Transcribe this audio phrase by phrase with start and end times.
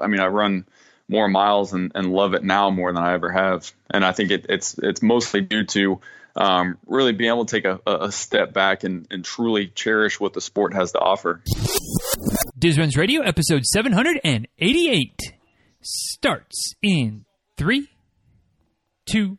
[0.00, 0.66] I mean, I run
[1.08, 3.70] more miles and, and love it now more than I ever have.
[3.90, 6.00] And I think it, it's it's mostly due to
[6.36, 10.32] um, really being able to take a, a step back and, and truly cherish what
[10.32, 11.42] the sport has to offer.
[12.58, 15.20] Diz Runs Radio, episode 788,
[15.82, 17.24] starts in
[17.56, 17.88] three,
[19.06, 19.38] two,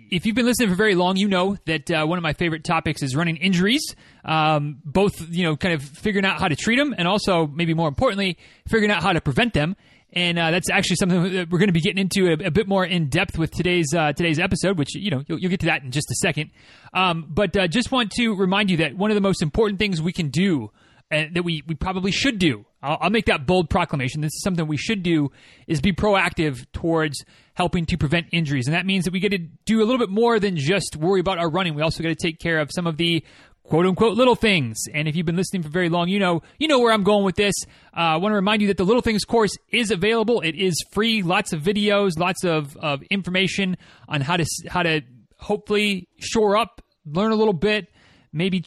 [0.11, 2.65] if you've been listening for very long, you know that uh, one of my favorite
[2.65, 3.95] topics is running injuries.
[4.25, 7.73] Um, both, you know, kind of figuring out how to treat them, and also, maybe
[7.73, 9.75] more importantly, figuring out how to prevent them.
[10.13, 12.67] And uh, that's actually something that we're going to be getting into a, a bit
[12.67, 15.67] more in depth with today's uh, today's episode, which you know you'll, you'll, get to
[15.67, 16.51] that in just a second.
[16.93, 20.01] Um, but uh, just want to remind you that one of the most important things
[20.01, 20.71] we can do
[21.09, 22.65] and uh, that we, we probably should do.
[22.83, 24.21] I'll, I'll, make that bold proclamation.
[24.21, 25.31] This is something we should do
[25.67, 28.67] is be proactive towards helping to prevent injuries.
[28.67, 31.19] And that means that we get to do a little bit more than just worry
[31.19, 31.75] about our running.
[31.75, 33.23] We also got to take care of some of the
[33.63, 34.77] quote unquote little things.
[34.93, 37.25] And if you've been listening for very long, you know you know where I'm going
[37.25, 37.55] with this.
[37.95, 40.41] Uh, I want to remind you that the Little Things course is available.
[40.41, 41.21] It is free.
[41.21, 43.77] Lots of videos, lots of, of information
[44.07, 45.01] on how to how to
[45.37, 47.87] hopefully shore up, learn a little bit,
[48.31, 48.63] maybe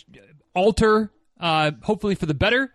[0.54, 1.10] alter
[1.40, 2.72] uh, hopefully for the better.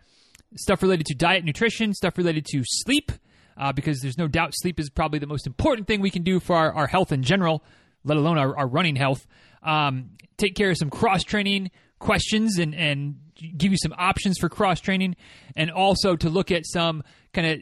[0.55, 3.11] Stuff related to diet, nutrition, stuff related to sleep,
[3.59, 6.39] uh, because there's no doubt sleep is probably the most important thing we can do
[6.39, 7.63] for our, our health in general,
[8.03, 9.27] let alone our, our running health.
[9.61, 13.15] Um, take care of some cross training questions and, and
[13.57, 15.15] give you some options for cross training,
[15.55, 17.59] and also to look at some kind of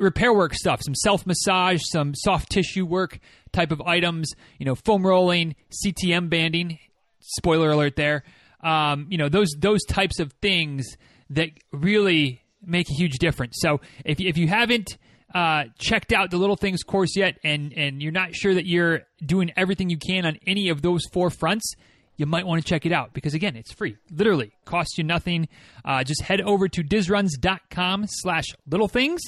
[0.00, 3.18] repair work stuff, some self massage, some soft tissue work
[3.52, 6.78] type of items, you know, foam rolling, CTM banding.
[7.20, 8.22] Spoiler alert there
[8.66, 10.96] um, you know those those types of things
[11.30, 13.56] that really make a huge difference.
[13.60, 14.98] So if if you haven't
[15.36, 19.02] uh, checked out the Little Things course yet, and and you're not sure that you're
[19.24, 21.74] doing everything you can on any of those four fronts,
[22.16, 23.96] you might want to check it out because again, it's free.
[24.10, 25.48] Literally, costs you nothing.
[25.84, 29.20] Uh, just head over to dizruns.com slash little things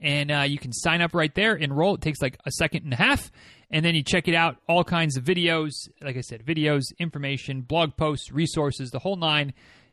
[0.00, 1.94] and uh, you can sign up right there, enroll.
[1.94, 3.30] It takes like a second and a half,
[3.70, 4.56] and then you check it out.
[4.68, 9.52] All kinds of videos, like I said, videos, information, blog posts, resources, the whole nine.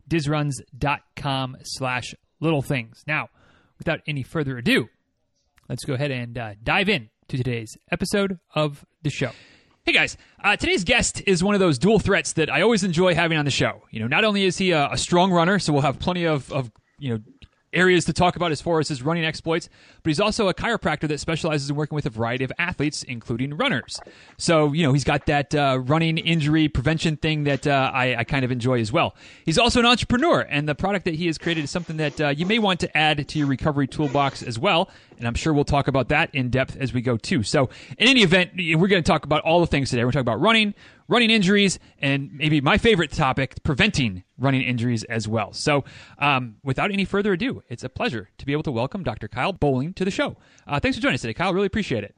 [0.09, 3.03] Dizruns.com slash little things.
[3.05, 3.27] Now,
[3.77, 4.87] without any further ado,
[5.69, 9.31] let's go ahead and uh, dive in to today's episode of the show.
[9.83, 13.15] Hey guys, uh, today's guest is one of those dual threats that I always enjoy
[13.15, 13.83] having on the show.
[13.91, 16.51] You know, not only is he a, a strong runner, so we'll have plenty of,
[16.51, 17.19] of you know
[17.73, 19.69] areas to talk about as far as his running exploits,
[20.03, 23.55] but he's also a chiropractor that specializes in working with a variety of athletes, including
[23.55, 23.99] runners.
[24.37, 28.23] So, you know, he's got that uh, running injury prevention thing that uh, I, I,
[28.23, 29.15] kind of enjoy as well.
[29.45, 32.29] He's also an entrepreneur, and the product that he has created is something that uh,
[32.29, 34.89] you may want to add to your recovery toolbox as well.
[35.17, 37.41] And I'm sure we'll talk about that in depth as we go too.
[37.43, 40.05] So, in any event, we're going to talk about all the things today.
[40.05, 40.75] We're talking about running,
[41.07, 45.53] running injuries, and maybe my favorite topic, preventing running injuries as well.
[45.53, 45.83] So,
[46.19, 49.27] um, without any further ado, it's a pleasure to be able to welcome Dr.
[49.27, 50.37] Kyle Bowling to the show.
[50.67, 51.53] Uh, thanks for joining us today, Kyle.
[51.53, 52.15] Really appreciate it.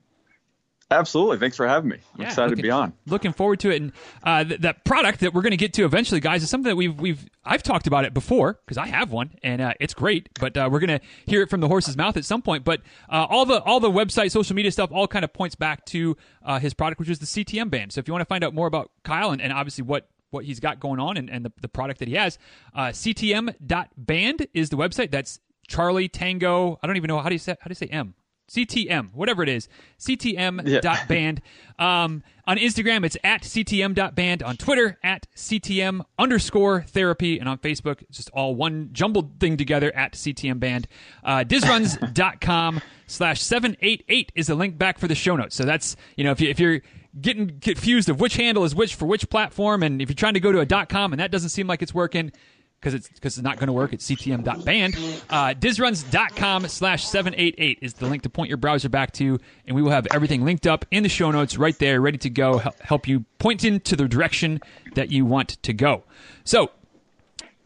[0.92, 1.38] Absolutely.
[1.38, 1.98] Thanks for having me.
[2.16, 2.94] I'm yeah, excited looking, to be on.
[3.06, 3.80] Looking forward to it.
[3.80, 3.92] And
[4.24, 6.76] uh, th- that product that we're going to get to eventually, guys, is something that
[6.76, 10.30] we've we've I've talked about it before because I have one and uh, it's great.
[10.40, 12.64] But uh, we're going to hear it from the horse's mouth at some point.
[12.64, 15.86] But uh, all the all the website, social media stuff, all kind of points back
[15.86, 17.94] to uh, his product, which is the CTM band.
[17.94, 20.46] So if you want to find out more about Kyle and, and obviously what what
[20.46, 22.38] he's got going on and, and the, the product that he has,
[22.76, 25.10] uh, CTM.band is the website.
[25.12, 26.80] That's Charlie Tango.
[26.82, 28.16] I don't even know how do you say how do you say M
[28.50, 29.68] CTM, whatever it is,
[30.00, 31.42] CTM.band.
[31.80, 32.04] Yeah.
[32.04, 34.42] um, on Instagram, it's at CTM.band.
[34.44, 37.40] On Twitter, at CTM underscore therapy.
[37.40, 40.88] And on Facebook, it's just all one jumbled thing together at CTM band.
[41.24, 45.56] Uh, dizruns.com slash 788 is the link back for the show notes.
[45.56, 46.82] So that's, you know, if, you, if you're
[47.20, 50.40] getting confused of which handle is which for which platform, and if you're trying to
[50.40, 52.32] go to a .com and that doesn't seem like it's working,
[52.80, 53.94] because it's because it's not going to work.
[53.94, 54.96] It's ctm.band.
[55.30, 59.82] Uh, dizruns.com slash 788 is the link to point your browser back to, and we
[59.82, 63.08] will have everything linked up in the show notes right there, ready to go, help
[63.08, 64.62] you point into the direction
[64.96, 66.04] that you want to go.
[66.44, 66.72] So,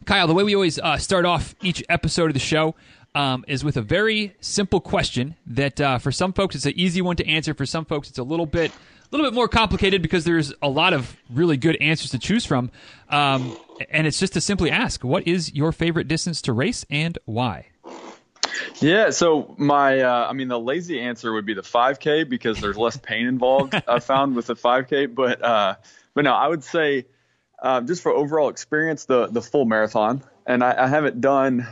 [0.04, 2.74] Kyle, the way we always uh, start off each episode of the show
[3.14, 7.00] um, is with a very simple question that uh, for some folks it's an easy
[7.00, 7.54] one to answer.
[7.54, 10.68] For some folks it's a little bit a little bit more complicated because there's a
[10.68, 12.70] lot of really good answers to choose from.
[13.08, 13.56] Um,
[13.90, 17.66] and it's just to simply ask, what is your favorite distance to race and why?
[18.80, 22.76] Yeah, so my, uh, I mean, the lazy answer would be the 5K because there's
[22.76, 23.74] less pain involved.
[23.88, 25.76] I found with the 5K, but uh,
[26.14, 27.06] but no, I would say
[27.60, 31.66] uh, just for overall experience, the the full marathon, and I, I haven't done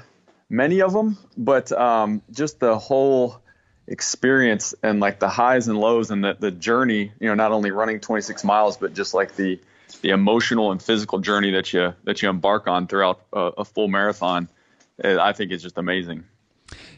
[0.48, 3.40] many of them, but um, just the whole
[3.86, 7.12] experience and like the highs and lows and the the journey.
[7.20, 9.60] You know, not only running 26 miles, but just like the
[10.00, 13.88] the emotional and physical journey that you that you embark on throughout a, a full
[13.88, 14.48] marathon.
[15.02, 16.24] I think is just amazing.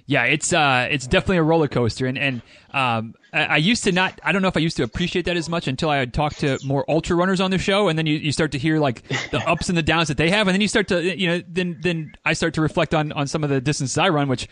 [0.06, 2.42] Yeah, it's uh, it's definitely a roller coaster, and and
[2.72, 4.20] um, I, I, used to not.
[4.22, 6.40] I don't know if I used to appreciate that as much until I had talked
[6.40, 9.08] to more ultra runners on the show, and then you, you start to hear like
[9.30, 11.42] the ups and the downs that they have, and then you start to you know
[11.48, 14.46] then then I start to reflect on on some of the distances I run, which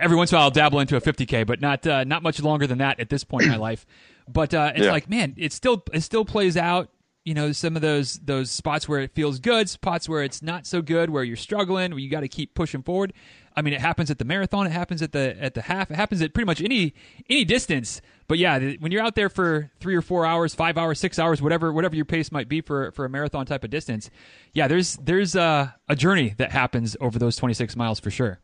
[0.00, 2.42] every once in a while I'll dabble into a 50k, but not uh, not much
[2.42, 3.86] longer than that at this point in my life.
[4.26, 4.90] But uh, it's yeah.
[4.90, 6.90] like man, it still it still plays out
[7.26, 10.64] you know some of those those spots where it feels good, spots where it's not
[10.64, 13.12] so good, where you're struggling, where you got to keep pushing forward.
[13.56, 15.96] I mean, it happens at the marathon, it happens at the at the half, it
[15.96, 16.94] happens at pretty much any
[17.28, 18.00] any distance.
[18.28, 21.42] But yeah, when you're out there for three or four hours, five hours, six hours,
[21.42, 24.08] whatever whatever your pace might be for for a marathon type of distance,
[24.52, 28.38] yeah, there's there's a, a journey that happens over those 26 miles for sure.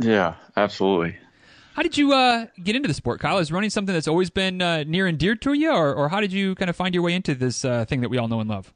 [0.00, 1.16] Yeah, absolutely.
[1.78, 3.38] How did you uh, get into the sport, Kyle?
[3.38, 6.20] Is running something that's always been uh, near and dear to you, or, or how
[6.20, 8.40] did you kind of find your way into this uh, thing that we all know
[8.40, 8.74] and love?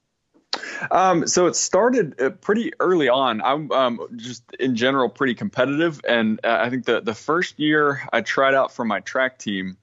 [0.88, 3.42] Um, so it started uh, pretty early on.
[3.42, 8.00] I'm um, just in general pretty competitive, and uh, I think the the first year
[8.12, 9.78] I tried out for my track team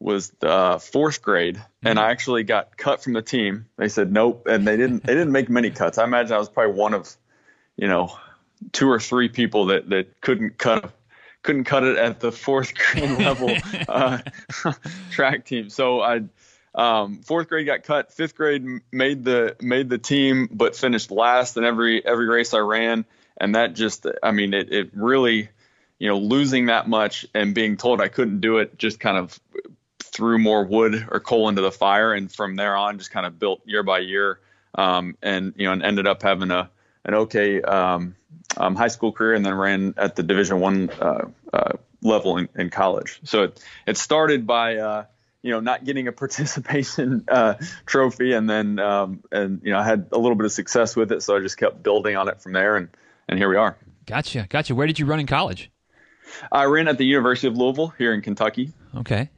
[0.00, 1.86] was the fourth grade, mm-hmm.
[1.86, 3.66] and I actually got cut from the team.
[3.76, 5.96] They said nope, and they didn't they didn't make many cuts.
[5.96, 7.08] I imagine I was probably one of,
[7.76, 8.18] you know,
[8.72, 10.92] two or three people that that couldn't cut
[11.42, 13.54] couldn't cut it at the fourth grade level
[13.88, 14.18] uh,
[15.10, 15.70] track team.
[15.70, 16.22] So I
[16.74, 18.12] um, fourth grade got cut.
[18.12, 22.58] Fifth grade made the made the team, but finished last in every every race I
[22.58, 23.04] ran.
[23.40, 25.48] And that just, I mean, it, it really,
[25.98, 29.38] you know, losing that much and being told I couldn't do it just kind of
[30.00, 32.12] threw more wood or coal into the fire.
[32.12, 34.40] And from there on, just kind of built year by year.
[34.74, 36.70] Um, and you know, and ended up having a
[37.04, 38.16] an okay um,
[38.56, 41.72] um, high school career, and then ran at the Division One uh, uh,
[42.02, 43.20] level in, in, college.
[43.24, 45.04] So it it started by uh,
[45.42, 47.54] you know, not getting a participation uh,
[47.86, 51.12] trophy, and then um, and you know, I had a little bit of success with
[51.12, 52.88] it, so I just kept building on it from there, and
[53.28, 53.76] and here we are.
[54.06, 54.74] Gotcha, gotcha.
[54.74, 55.70] Where did you run in college?
[56.52, 58.72] I ran at the University of Louisville here in Kentucky.
[58.96, 59.30] Okay,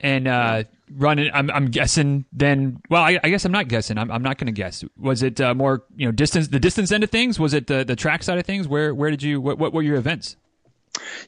[0.00, 1.30] and uh, running.
[1.32, 2.80] I'm, I'm guessing then.
[2.88, 3.98] Well, I, I, guess I'm not guessing.
[3.98, 4.84] I'm, I'm not going to guess.
[4.98, 7.38] Was it uh, more you know distance, the distance end of things?
[7.38, 8.68] Was it the the track side of things?
[8.68, 9.40] Where where did you?
[9.40, 10.36] What what were your events?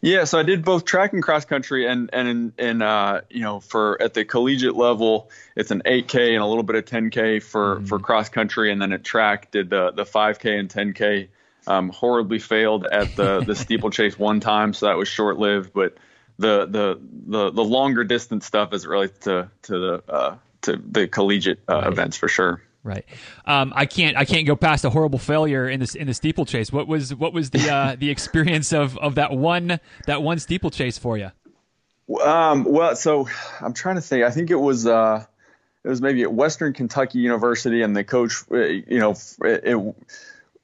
[0.01, 3.41] Yeah, so I did both track and cross country, and and in, in uh, you
[3.41, 7.43] know for at the collegiate level, it's an 8K and a little bit of 10K
[7.43, 7.87] for mm-hmm.
[7.87, 11.29] for cross country, and then at track did the the 5K and 10K.
[11.65, 15.73] Um, horribly failed at the the steeplechase one time, so that was short lived.
[15.73, 15.97] But
[16.43, 20.77] the the the the longer distance stuff as it relates to to the uh, to
[20.77, 21.87] the collegiate uh, right.
[21.87, 22.61] events for sure.
[22.85, 23.05] Right.
[23.47, 24.17] Um, I can't.
[24.17, 26.73] I can't go past a horrible failure in this in the steeplechase.
[26.73, 30.99] What was what was the uh, the experience of of that one that one steeplechase
[30.99, 31.31] for you?
[32.21, 33.29] Um, well, so
[33.61, 34.25] I'm trying to think.
[34.25, 35.25] I think it was uh,
[35.85, 39.95] it was maybe at Western Kentucky University, and the coach, uh, you know, it, it,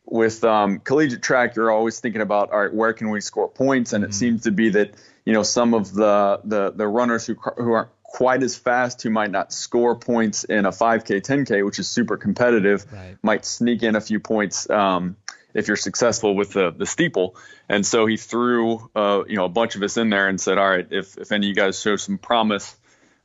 [0.05, 3.93] with um, collegiate track, you're always thinking about all right, where can we score points?
[3.93, 4.11] And mm-hmm.
[4.11, 4.95] it seems to be that
[5.29, 9.11] you know some of the the the runners who who aren't quite as fast who
[9.11, 13.19] might not score points in a 5K, 10K, which is super competitive, right.
[13.23, 15.17] might sneak in a few points um,
[15.53, 17.37] if you're successful with the, the steeple.
[17.69, 20.57] And so he threw uh, you know a bunch of us in there and said,
[20.57, 22.75] all right, if if any of you guys show some promise,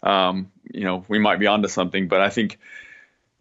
[0.02, 2.10] um, you know we might be onto something.
[2.10, 2.60] But I think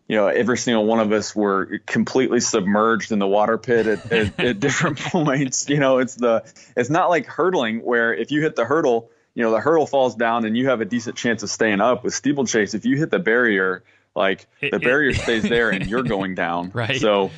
[0.09, 4.13] you know, every single one of us were completely submerged in the water pit at,
[4.13, 5.69] at, at, different points.
[5.69, 6.45] You know, it's the
[6.77, 10.15] it's not like hurdling where if you hit the hurdle, you know the hurdle falls
[10.15, 12.75] down and you have a decent chance of staying up with steeplechase.
[12.75, 16.71] If you hit the barrier like the barrier stays there and you're going down.
[16.75, 17.01] Right.
[17.01, 17.31] So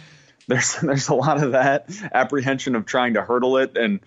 [0.48, 4.00] there's there's a lot of that apprehension of trying to hurdle it and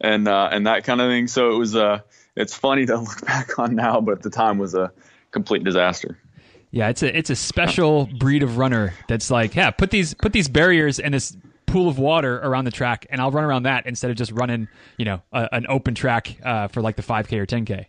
[0.00, 1.28] and uh, and that kind of thing.
[1.28, 2.00] So it was uh
[2.34, 4.92] it's funny to look back on now but at the time was a
[5.30, 6.18] complete disaster
[6.74, 10.32] yeah it's a it's a special breed of runner that's like yeah put these put
[10.32, 11.36] these barriers and this
[11.74, 14.68] pool of water around the track, and I'll run around that instead of just running,
[14.96, 17.86] you know, a, an open track uh, for like the 5K or 10K.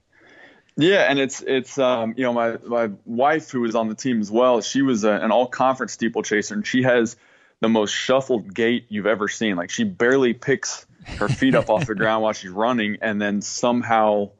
[0.75, 4.19] Yeah, and it's it's um, you know my my wife who was on the team
[4.19, 4.59] as well.
[4.59, 7.15] She was a, an all conference steeplechaser, and she has
[7.61, 9.55] the most shuffled gait you've ever seen.
[9.55, 10.85] Like she barely picks
[11.17, 14.31] her feet up off the ground while she's running, and then somehow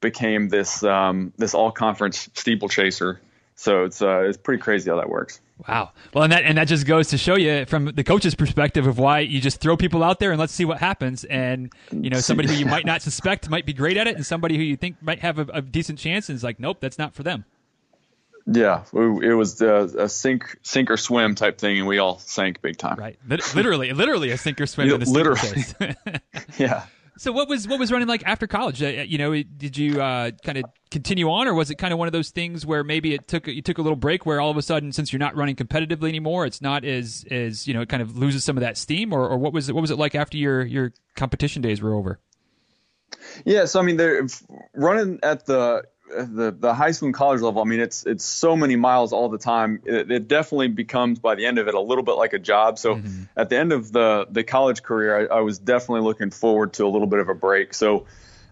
[0.00, 3.20] became this um, this all conference steeplechaser.
[3.56, 5.40] So it's uh, it's pretty crazy how that works.
[5.68, 5.92] Wow.
[6.12, 8.98] Well, and that and that just goes to show you from the coach's perspective of
[8.98, 11.24] why you just throw people out there and let's see what happens.
[11.24, 14.26] And you know, somebody who you might not suspect might be great at it, and
[14.26, 17.14] somebody who you think might have a, a decent chance, is like, nope, that's not
[17.14, 17.44] for them.
[18.46, 22.76] Yeah, it was a sink, sink or swim type thing, and we all sank big
[22.76, 22.96] time.
[22.98, 24.88] Right, literally, literally a sink or swim.
[24.88, 25.64] Literally.
[26.58, 26.84] yeah.
[27.16, 28.82] So what was what was running like after college?
[28.82, 31.98] Uh, you know, did you uh, kind of continue on, or was it kind of
[31.98, 34.50] one of those things where maybe it took you took a little break, where all
[34.50, 37.82] of a sudden, since you're not running competitively anymore, it's not as as you know,
[37.82, 39.74] it kind of loses some of that steam, or, or what was it?
[39.74, 42.18] What was it like after your your competition days were over?
[43.44, 44.26] Yeah, so I mean, they're
[44.74, 48.56] running at the the the high school and college level, I mean, it's it's so
[48.56, 49.80] many miles all the time.
[49.84, 52.78] It, it definitely becomes by the end of it a little bit like a job.
[52.78, 53.24] So mm-hmm.
[53.36, 56.84] at the end of the the college career, I, I, was definitely looking forward to
[56.84, 57.72] a little bit of a break.
[57.74, 58.06] So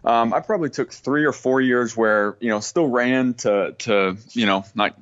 [0.04, 4.16] um, I probably took three or four years where you know still ran to to
[4.30, 4.98] you know not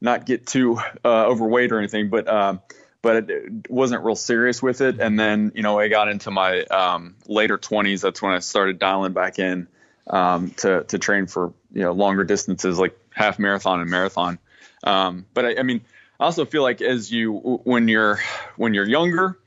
[0.00, 2.62] not get too uh, overweight or anything, but um,
[3.02, 5.00] but it wasn't real serious with it.
[5.00, 8.00] And then you know I got into my um, later 20s.
[8.00, 9.68] That's when I started dialing back in
[10.06, 14.38] um, to to train for you know longer distances like half marathon and marathon.
[14.82, 15.82] Um, but I, I, mean,
[16.18, 17.32] I also feel like as you
[17.64, 18.20] when you're
[18.56, 19.38] when you're younger,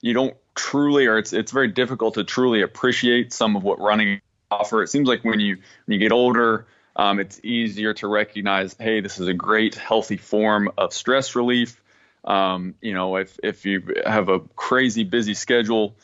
[0.00, 4.20] you don't truly or it's it's very difficult to truly appreciate some of what running
[4.50, 4.82] offer.
[4.82, 9.00] It seems like when you when you get older, um, it's easier to recognize, hey,
[9.00, 11.80] this is a great healthy form of stress relief.
[12.24, 15.96] Um, you know, if if you have a crazy busy schedule,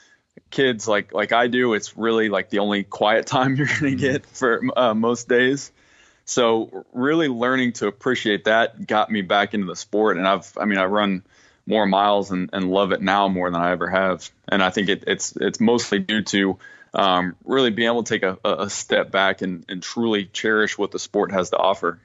[0.50, 3.86] kids like like I do, it's really like the only quiet time you're going to
[3.86, 3.96] mm-hmm.
[3.96, 5.72] get for uh, most days.
[6.24, 10.64] So really learning to appreciate that got me back into the sport, and I've I
[10.64, 11.24] mean I run
[11.66, 14.88] more miles and, and love it now more than I ever have, and I think
[14.88, 16.58] it, it's it's mostly due to
[16.94, 20.90] um, really being able to take a, a step back and, and truly cherish what
[20.90, 21.98] the sport has to offer.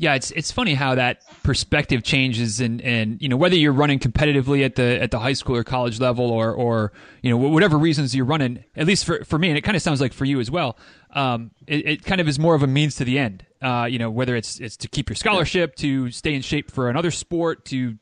[0.00, 3.98] Yeah, it's it's funny how that perspective changes, and and you know whether you're running
[3.98, 7.76] competitively at the at the high school or college level, or or you know whatever
[7.76, 8.64] reasons you're running.
[8.74, 10.78] At least for for me, and it kind of sounds like for you as well.
[11.14, 13.44] Um, it, it kind of is more of a means to the end.
[13.60, 16.88] Uh, you know whether it's it's to keep your scholarship, to stay in shape for
[16.88, 17.98] another sport, to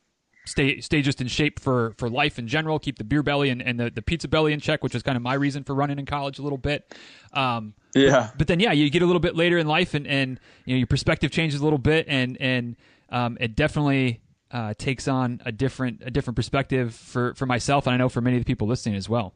[0.49, 3.61] stay stay just in shape for for life in general, keep the beer belly and,
[3.61, 5.99] and the, the pizza belly in check, which is kind of my reason for running
[5.99, 6.95] in college a little bit.
[7.33, 8.29] Um, yeah.
[8.37, 10.79] But then, yeah, you get a little bit later in life, and, and you know
[10.79, 12.75] your perspective changes a little bit, and and
[13.09, 17.93] um, it definitely uh, takes on a different a different perspective for for myself, and
[17.93, 19.33] I know for many of the people listening as well.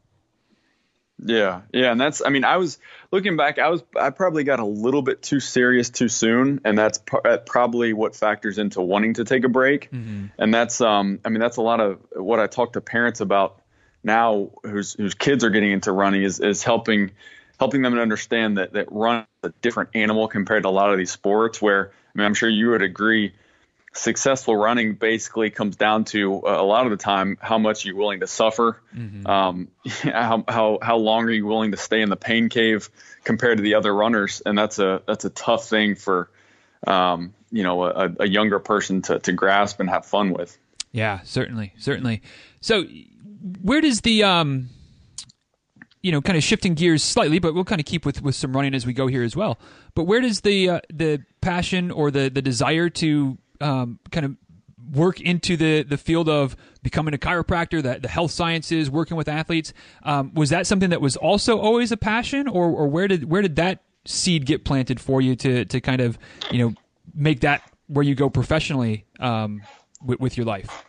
[1.22, 2.78] Yeah, yeah, and that's I mean I was
[3.12, 6.76] looking back, I was I probably got a little bit too serious too soon, and
[6.76, 7.00] that's
[7.46, 10.26] probably what factors into wanting to take a break, mm-hmm.
[10.38, 13.62] and that's um I mean that's a lot of what I talk to parents about
[14.02, 17.12] now whose whose kids are getting into running is is helping
[17.58, 20.90] helping them to understand that that run is a different animal compared to a lot
[20.90, 21.62] of these sports.
[21.62, 23.34] Where I mean, I'm sure you would agree,
[23.94, 27.96] successful running basically comes down to uh, a lot of the time how much you're
[27.96, 29.26] willing to suffer, mm-hmm.
[29.26, 32.90] um, how, how how long are you willing to stay in the pain cave
[33.22, 36.28] compared to the other runners, and that's a that's a tough thing for
[36.86, 40.56] um, you know a, a younger person to to grasp and have fun with.
[40.92, 42.22] Yeah, certainly, certainly.
[42.60, 42.84] So,
[43.62, 44.70] where does the um,
[46.02, 48.54] you know, kind of shifting gears slightly, but we'll kind of keep with, with some
[48.54, 49.58] running as we go here as well.
[49.94, 54.36] But where does the uh, the passion or the the desire to um, kind of
[54.92, 59.28] work into the the field of becoming a chiropractor, the, the health sciences, working with
[59.28, 63.30] athletes, um, was that something that was also always a passion, or or where did
[63.30, 66.18] where did that seed get planted for you to to kind of
[66.50, 66.74] you know
[67.14, 69.62] make that where you go professionally um,
[70.02, 70.84] with, with your life?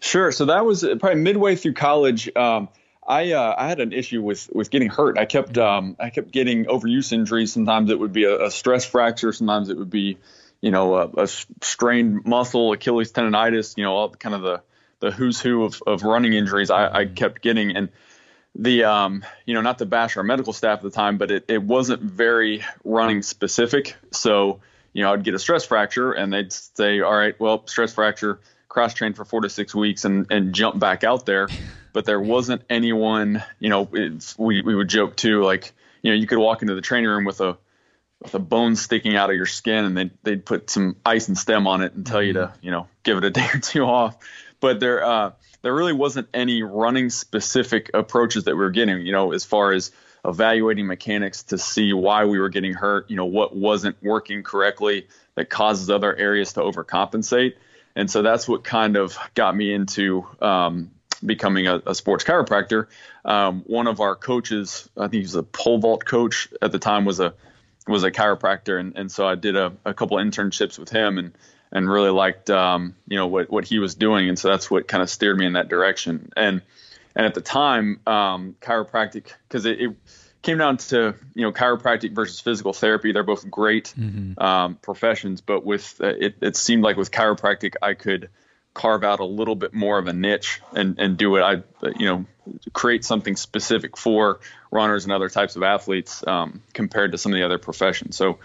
[0.00, 0.32] Sure.
[0.32, 2.34] So that was probably midway through college.
[2.36, 2.68] Um,
[3.06, 5.18] I uh, I had an issue with with getting hurt.
[5.18, 7.52] I kept um, I kept getting overuse injuries.
[7.52, 9.32] Sometimes it would be a, a stress fracture.
[9.32, 10.18] Sometimes it would be,
[10.64, 13.76] you know, a, a, strained muscle, Achilles tendonitis.
[13.76, 14.62] You know, all kind of the
[15.00, 16.70] the who's who of, of running injuries.
[16.70, 17.90] I, I kept getting and
[18.54, 21.44] the um, you know not to bash our medical staff at the time, but it,
[21.48, 23.94] it wasn't very running specific.
[24.10, 24.60] So
[24.94, 28.40] you know I'd get a stress fracture and they'd say, all right, well stress fracture,
[28.66, 31.46] cross train for four to six weeks and and jump back out there
[31.92, 33.42] but there wasn't anyone.
[33.60, 33.82] You know,
[34.38, 37.26] we we would joke too, like you know, you could walk into the training room
[37.26, 37.58] with a
[38.24, 41.38] with a bone sticking out of your skin, and they'd they'd put some ice and
[41.38, 42.58] stim on it and tell you to mm-hmm.
[42.62, 44.16] you know give it a day or two off.
[44.60, 49.00] But there uh, there really wasn't any running specific approaches that we were getting.
[49.06, 49.92] You know, as far as
[50.24, 55.06] evaluating mechanics to see why we were getting hurt, you know, what wasn't working correctly
[55.34, 57.54] that causes other areas to overcompensate.
[57.94, 60.90] And so that's what kind of got me into um,
[61.24, 62.86] becoming a, a sports chiropractor,
[63.24, 66.78] um, one of our coaches, I think he was a pole vault coach at the
[66.78, 67.34] time, was a
[67.86, 71.18] was a chiropractor, and, and so I did a, a couple of internships with him,
[71.18, 71.32] and
[71.72, 74.88] and really liked um, you know what what he was doing, and so that's what
[74.88, 76.30] kind of steered me in that direction.
[76.36, 76.62] And
[77.14, 79.96] and at the time, um, chiropractic because it, it,
[80.42, 83.12] came down to you know chiropractic versus physical therapy.
[83.12, 84.40] They're both great mm-hmm.
[84.42, 88.28] um, professions, but with uh, it, it seemed like with chiropractic, I could
[88.74, 91.42] carve out a little bit more of a niche and and do it.
[91.42, 91.62] I
[91.96, 92.26] you know
[92.72, 94.40] create something specific for
[94.70, 98.16] runners and other types of athletes um, compared to some of the other professions.
[98.16, 98.38] So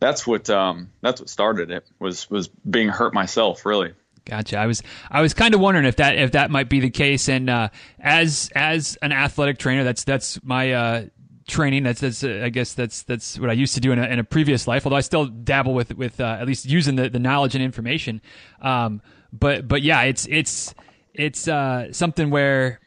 [0.00, 3.92] that's what um, that's what started it was was being hurt myself really.
[4.24, 4.58] Gotcha.
[4.58, 7.28] I was I was kind of wondering if that if that might be the case.
[7.28, 7.68] And uh,
[8.00, 11.04] as as an athletic trainer, that's that's my uh,
[11.46, 11.84] training.
[11.84, 14.18] That's that's uh, I guess that's that's what I used to do in a, in
[14.18, 14.84] a previous life.
[14.84, 18.20] Although I still dabble with with uh, at least using the, the knowledge and information.
[18.60, 19.00] Um,
[19.38, 20.74] but but yeah, it's it's
[21.14, 22.80] it's uh, something where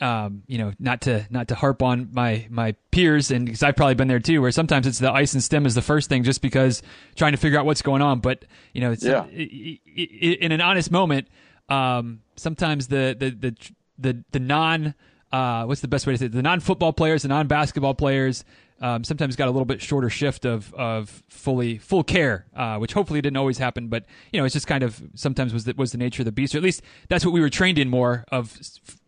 [0.00, 3.76] um, you know, not to not to harp on my my peers, and because I've
[3.76, 6.22] probably been there too, where sometimes it's the ice and stim is the first thing,
[6.22, 6.82] just because
[7.14, 8.20] trying to figure out what's going on.
[8.20, 9.26] But you know, it's yeah.
[9.26, 11.28] in an honest moment,
[11.68, 13.56] um, sometimes the the the
[13.98, 14.94] the, the non
[15.32, 16.32] uh, what's the best way to say it?
[16.32, 18.44] The non football players, the non basketball players,
[18.80, 22.92] um, sometimes got a little bit shorter shift of of fully full care, uh, which
[22.92, 23.88] hopefully didn't always happen.
[23.88, 26.32] But you know, it's just kind of sometimes was the, was the nature of the
[26.32, 28.58] beast, or at least that's what we were trained in more of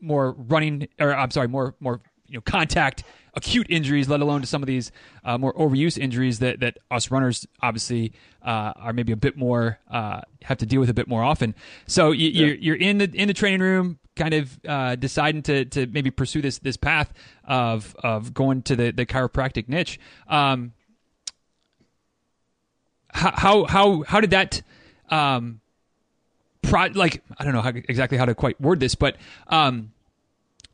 [0.01, 3.05] more running, or I'm sorry, more more you know contact
[3.35, 4.91] acute injuries, let alone to some of these
[5.25, 9.79] uh, more overuse injuries that that us runners obviously uh, are maybe a bit more
[9.91, 11.55] uh, have to deal with a bit more often.
[11.87, 12.47] So you, yeah.
[12.47, 16.11] you're you're in the in the training room, kind of uh, deciding to to maybe
[16.11, 17.13] pursue this this path
[17.45, 19.99] of of going to the the chiropractic niche.
[20.29, 20.73] Um,
[23.11, 24.63] how how how did that
[25.11, 25.61] um,
[26.63, 29.17] pro- like I don't know how, exactly how to quite word this, but
[29.49, 29.93] um,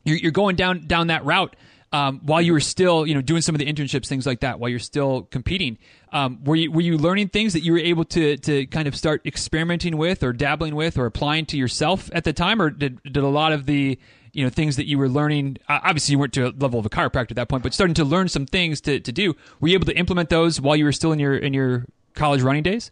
[0.05, 1.55] you're, you're going down down that route
[1.95, 4.59] um, while you were still, you know, doing some of the internships, things like that,
[4.59, 5.77] while you're still competing,
[6.11, 8.95] um, were you were you learning things that you were able to to kind of
[8.95, 13.01] start experimenting with, or dabbling with, or applying to yourself at the time, or did
[13.03, 13.97] did a lot of the
[14.33, 15.57] you know things that you were learning?
[15.69, 17.93] Uh, obviously, you weren't to a level of a chiropractor at that point, but starting
[17.93, 19.33] to learn some things to to do.
[19.61, 22.41] Were you able to implement those while you were still in your in your college
[22.41, 22.91] running days?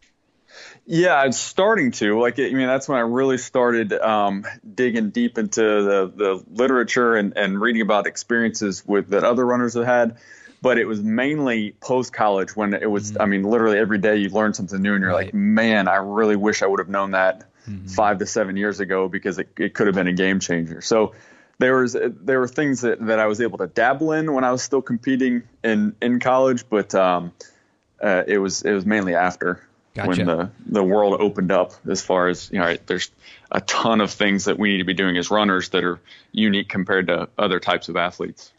[0.86, 2.19] Yeah, I'm starting to.
[2.19, 7.15] Like, I mean, that's when I really started um, digging deep into the, the literature
[7.15, 10.17] and, and reading about experiences with that other runners have had.
[10.62, 13.22] But it was mainly post college when it was, mm-hmm.
[13.22, 15.26] I mean, literally every day you learn something new and you're right.
[15.26, 17.88] like, man, I really wish I would have known that mm-hmm.
[17.88, 20.82] five to seven years ago because it, it could have been a game changer.
[20.82, 21.13] So
[21.60, 24.52] there was there were things that, that I was able to dabble in when I
[24.52, 27.34] was still competing in, in college, but um,
[28.02, 29.62] uh, it was it was mainly after.
[29.94, 30.08] Gotcha.
[30.08, 33.12] when the, the world opened up as far as you know right, there's
[33.52, 36.00] a ton of things that we need to be doing as runners that are
[36.32, 38.52] unique compared to other types of athletes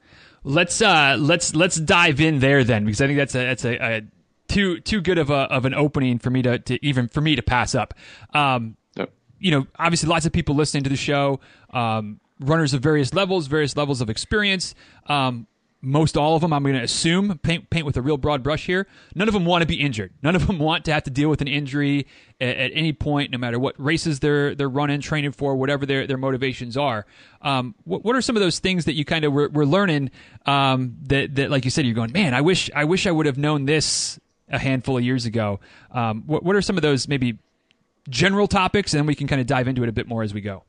[0.44, 3.74] let's uh let's let's dive in there then because i think that's a that's a,
[3.82, 4.02] a
[4.46, 7.34] too too good of a of an opening for me to, to even for me
[7.34, 7.94] to pass up
[8.34, 9.10] um yep.
[9.40, 13.46] you know obviously lots of people listening to the show um runners of various levels
[13.46, 14.74] various levels of experience
[15.08, 15.46] um
[15.84, 18.66] most all of them, I'm going to assume, paint, paint with a real broad brush
[18.66, 20.12] here, none of them want to be injured.
[20.22, 22.06] None of them want to have to deal with an injury
[22.40, 26.06] at, at any point, no matter what races they're, they're running, training for, whatever their,
[26.06, 27.06] their motivations are.
[27.42, 30.10] Um, what, what are some of those things that you kind of were, were learning
[30.46, 33.26] um, that, that, like you said, you're going, man, I wish, I wish I would
[33.26, 34.18] have known this
[34.48, 35.60] a handful of years ago.
[35.90, 37.38] Um, what, what are some of those maybe
[38.08, 40.34] general topics, and then we can kind of dive into it a bit more as
[40.34, 40.64] we go?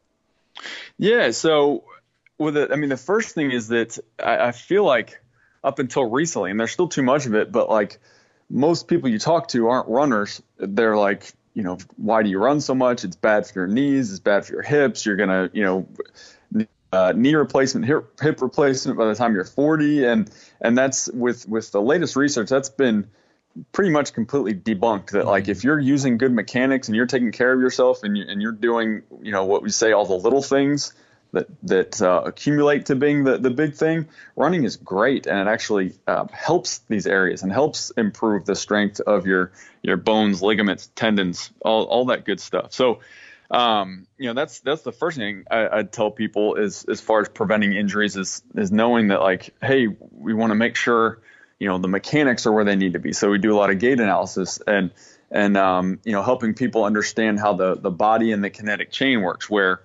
[0.97, 1.83] Yeah, so
[2.37, 5.21] with it, I mean, the first thing is that I, I feel like
[5.63, 7.99] up until recently, and there's still too much of it, but like
[8.49, 10.41] most people you talk to aren't runners.
[10.57, 13.03] They're like, you know, why do you run so much?
[13.03, 14.11] It's bad for your knees.
[14.11, 15.05] It's bad for your hips.
[15.05, 15.87] You're gonna, you know,
[16.91, 21.47] uh, knee replacement, hip, hip replacement by the time you're 40, and and that's with
[21.47, 23.07] with the latest research that's been
[23.71, 27.53] pretty much completely debunked that like if you're using good mechanics and you're taking care
[27.53, 30.41] of yourself and you and you're doing you know what we say all the little
[30.41, 30.93] things
[31.35, 35.51] that that uh, accumulate to being the, the big thing, running is great and it
[35.51, 39.51] actually uh, helps these areas and helps improve the strength of your
[39.83, 42.73] your bones, ligaments, tendons, all, all that good stuff.
[42.73, 43.01] So,
[43.51, 47.21] um, you know, that's that's the first thing I, would tell people is as far
[47.21, 51.21] as preventing injuries is is knowing that like, hey, we want to make sure
[51.59, 53.13] you know the mechanics are where they need to be.
[53.13, 54.91] So we do a lot of gait analysis and
[55.31, 59.21] and um, you know helping people understand how the the body and the kinetic chain
[59.21, 59.81] works where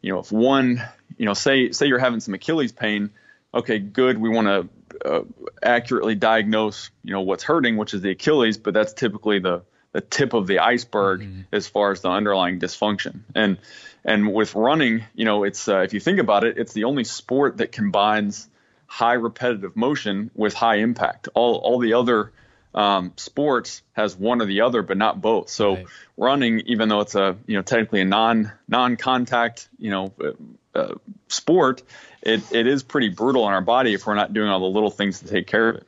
[0.00, 0.82] you know, if one,
[1.16, 3.10] you know, say say you're having some Achilles pain,
[3.52, 4.18] okay, good.
[4.18, 5.22] We want to uh,
[5.62, 10.00] accurately diagnose, you know, what's hurting, which is the Achilles, but that's typically the the
[10.00, 11.40] tip of the iceberg mm-hmm.
[11.52, 13.20] as far as the underlying dysfunction.
[13.34, 13.58] And
[14.04, 17.04] and with running, you know, it's uh, if you think about it, it's the only
[17.04, 18.48] sport that combines
[18.86, 21.28] high repetitive motion with high impact.
[21.34, 22.32] All all the other
[22.74, 25.48] um, sports has one or the other, but not both.
[25.48, 25.86] So right.
[26.16, 30.78] running, even though it's a you know technically a non non contact you know uh,
[30.78, 30.94] uh,
[31.28, 31.82] sport,
[32.22, 34.90] it, it is pretty brutal on our body if we're not doing all the little
[34.90, 35.86] things to take care of it.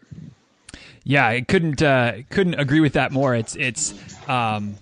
[1.05, 3.35] Yeah, I couldn't uh, couldn't agree with that more.
[3.35, 3.95] It's it's
[4.29, 4.77] um,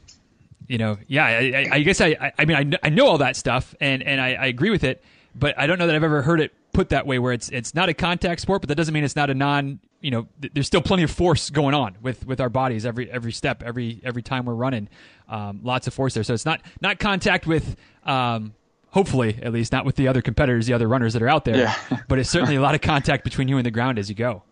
[0.69, 3.75] you know yeah I, I guess I I mean I, I know all that stuff
[3.81, 5.03] and and I, I agree with it,
[5.35, 7.75] but I don't know that I've ever heard it put that way where it's it's
[7.75, 10.53] not a contact sport, but that doesn't mean it's not a non you know th-
[10.55, 14.01] there's still plenty of force going on with with our bodies every every step every
[14.05, 14.89] every time we're running
[15.29, 18.55] um, lots of force there so it's not not contact with um,
[18.89, 21.57] hopefully at least not with the other competitors the other runners that are out there
[21.57, 21.75] yeah.
[22.09, 24.43] but it's certainly a lot of contact between you and the ground as you go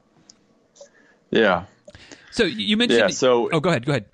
[1.31, 1.65] yeah.
[2.31, 3.01] So you mentioned.
[3.01, 3.09] Yeah.
[3.09, 3.51] So.
[3.51, 3.87] Oh, go ahead.
[3.87, 4.07] Go ahead.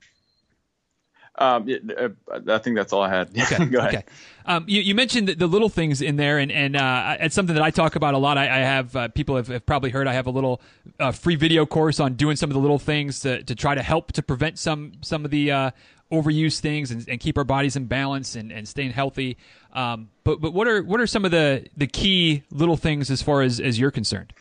[1.36, 2.08] Um, uh,
[2.48, 3.30] I think that's all I had.
[3.36, 3.66] Okay.
[3.66, 3.94] go ahead.
[3.94, 4.04] Okay.
[4.46, 7.54] Um, you, you, mentioned the, the, little things in there, and and uh, it's something
[7.54, 8.38] that I talk about a lot.
[8.38, 10.06] I, I have uh, people have, have, probably heard.
[10.06, 10.60] I have a little
[11.00, 13.82] uh, free video course on doing some of the little things to, to try to
[13.82, 15.70] help to prevent some some of the uh,
[16.12, 19.36] overuse things and, and, keep our bodies in balance and, and staying healthy.
[19.72, 23.22] Um, but but what are what are some of the the key little things as
[23.22, 24.32] far as as you're concerned?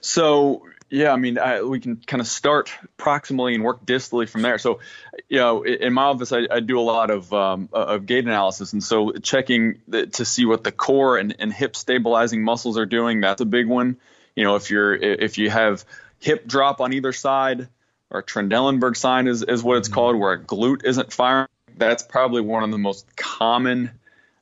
[0.00, 4.42] So yeah, I mean, I, we can kind of start proximally and work distally from
[4.42, 4.58] there.
[4.58, 4.80] So,
[5.28, 8.72] you know, in my office, I, I do a lot of um, of gait analysis,
[8.72, 12.86] and so checking the, to see what the core and, and hip stabilizing muscles are
[12.86, 13.20] doing.
[13.20, 13.96] That's a big one.
[14.36, 15.84] You know, if you're if you have
[16.20, 17.68] hip drop on either side,
[18.10, 19.94] or Trendelenburg sign is is what it's mm-hmm.
[19.94, 21.48] called, where a glute isn't firing.
[21.76, 23.90] That's probably one of the most common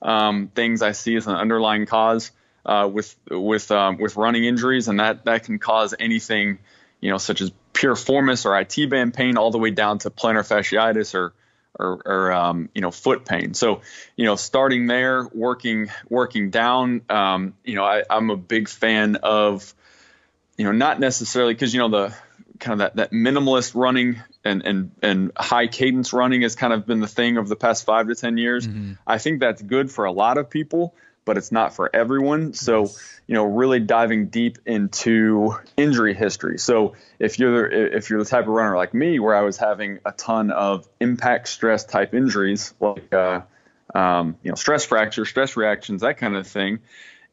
[0.03, 2.31] um, things I see as an underlying cause
[2.65, 6.59] uh, with with um, with running injuries, and that that can cause anything,
[7.01, 10.47] you know, such as piriformis or IT band pain, all the way down to plantar
[10.47, 11.33] fasciitis or
[11.79, 13.55] or, or um, you know foot pain.
[13.55, 13.81] So
[14.17, 17.03] you know, starting there, working working down.
[17.09, 19.75] Um, you know, I, I'm a big fan of
[20.57, 22.15] you know not necessarily because you know the
[22.63, 26.87] kind of that, that minimalist running and, and, and high cadence running has kind of
[26.87, 28.67] been the thing of the past five to 10 years.
[28.67, 28.93] Mm-hmm.
[29.07, 30.95] I think that's good for a lot of people
[31.25, 32.53] but it's not for everyone.
[32.53, 32.91] So,
[33.27, 36.59] you know, really diving deep into injury history.
[36.59, 40.01] So, if you're if you're the type of runner like me, where I was having
[40.05, 43.43] a ton of impact stress type injuries, like uh,
[43.95, 46.81] um, you know, stress fracture, stress reactions, that kind of thing,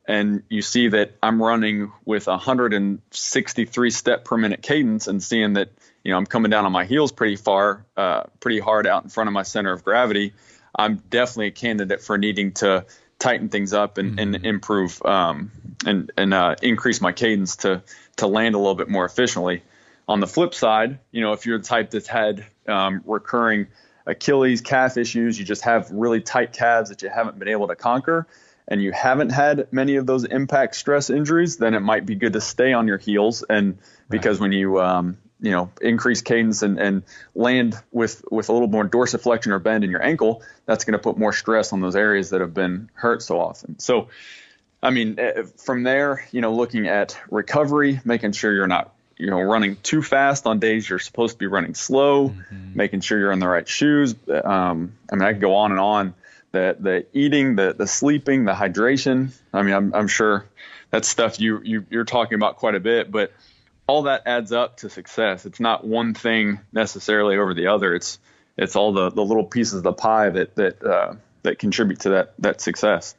[0.07, 5.69] and you see that I'm running with 163 step per minute cadence, and seeing that
[6.03, 9.09] you know I'm coming down on my heels pretty far, uh, pretty hard out in
[9.09, 10.33] front of my center of gravity.
[10.75, 12.85] I'm definitely a candidate for needing to
[13.19, 14.35] tighten things up and, mm-hmm.
[14.35, 15.51] and improve um,
[15.85, 17.83] and and uh, increase my cadence to
[18.17, 19.63] to land a little bit more efficiently.
[20.07, 23.67] On the flip side, you know, if you're the type that's had um, recurring
[24.07, 27.75] Achilles calf issues, you just have really tight calves that you haven't been able to
[27.75, 28.25] conquer,
[28.67, 32.33] and you haven't had many of those impact stress injuries, then it might be good
[32.33, 33.43] to stay on your heels.
[33.47, 33.77] And
[34.09, 34.45] because right.
[34.45, 37.03] when you um, you know increase cadence and, and
[37.35, 40.99] land with with a little more dorsiflexion or bend in your ankle that's going to
[40.99, 43.79] put more stress on those areas that have been hurt so often.
[43.79, 44.09] So
[44.81, 49.29] i mean eh, from there you know looking at recovery making sure you're not you
[49.29, 52.71] know running too fast on days you're supposed to be running slow mm-hmm.
[52.75, 54.15] making sure you're in the right shoes.
[54.29, 56.13] Um, i mean i could go on and on.
[56.51, 60.45] The the eating the the sleeping the hydration i mean i'm, I'm sure
[60.89, 63.31] that's stuff you, you you're talking about quite a bit but
[63.89, 65.47] all that adds up to success.
[65.47, 67.95] It's not one thing necessarily over the other.
[67.95, 68.19] It's
[68.55, 72.09] it's all the, the little pieces of the pie that that uh, that contribute to
[72.09, 73.15] that that success.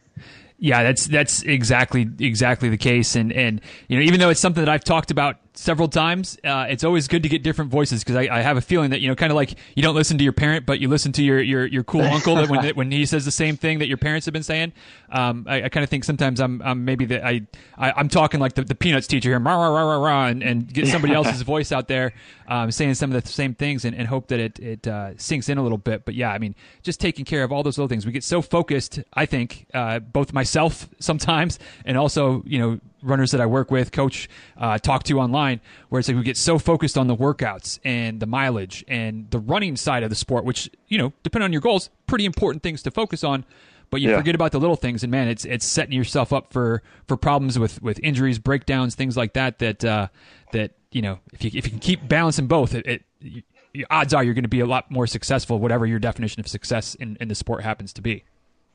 [0.59, 4.65] Yeah, that's that's exactly exactly the case, and and you know even though it's something
[4.65, 6.39] that I've talked about several times.
[6.45, 9.01] Uh, it's always good to get different voices because I, I, have a feeling that
[9.01, 11.23] you know, kind of like you don't listen to your parent, but you listen to
[11.23, 13.97] your your, your cool uncle that when when he says the same thing that your
[13.97, 14.73] parents have been saying.
[15.11, 17.43] Um, I, I kind of think sometimes I'm, I'm maybe that I,
[17.77, 20.73] I am talking like the, the peanuts teacher here, rah, rah, rah, rah, and, and
[20.73, 22.13] get somebody else's voice out there
[22.51, 25.49] um, saying some of the same things and, and hope that it it uh, sinks
[25.49, 26.05] in a little bit.
[26.05, 28.05] But yeah, I mean, just taking care of all those little things.
[28.05, 29.01] We get so focused.
[29.15, 33.93] I think uh, both myself sometimes and also you know runners that I work with,
[33.93, 37.79] coach, uh, talk to online, where it's like we get so focused on the workouts
[37.85, 41.53] and the mileage and the running side of the sport, which you know, depending on
[41.53, 43.45] your goals, pretty important things to focus on.
[43.91, 44.19] But you yeah.
[44.19, 47.59] forget about the little things, and man, it's it's setting yourself up for for problems
[47.59, 49.59] with with injuries, breakdowns, things like that.
[49.59, 50.09] That uh,
[50.53, 53.43] that you know, if you if you can keep balancing both, it, it you,
[53.91, 56.95] odds are you're going to be a lot more successful, whatever your definition of success
[56.97, 58.25] in, in the sport happens to be.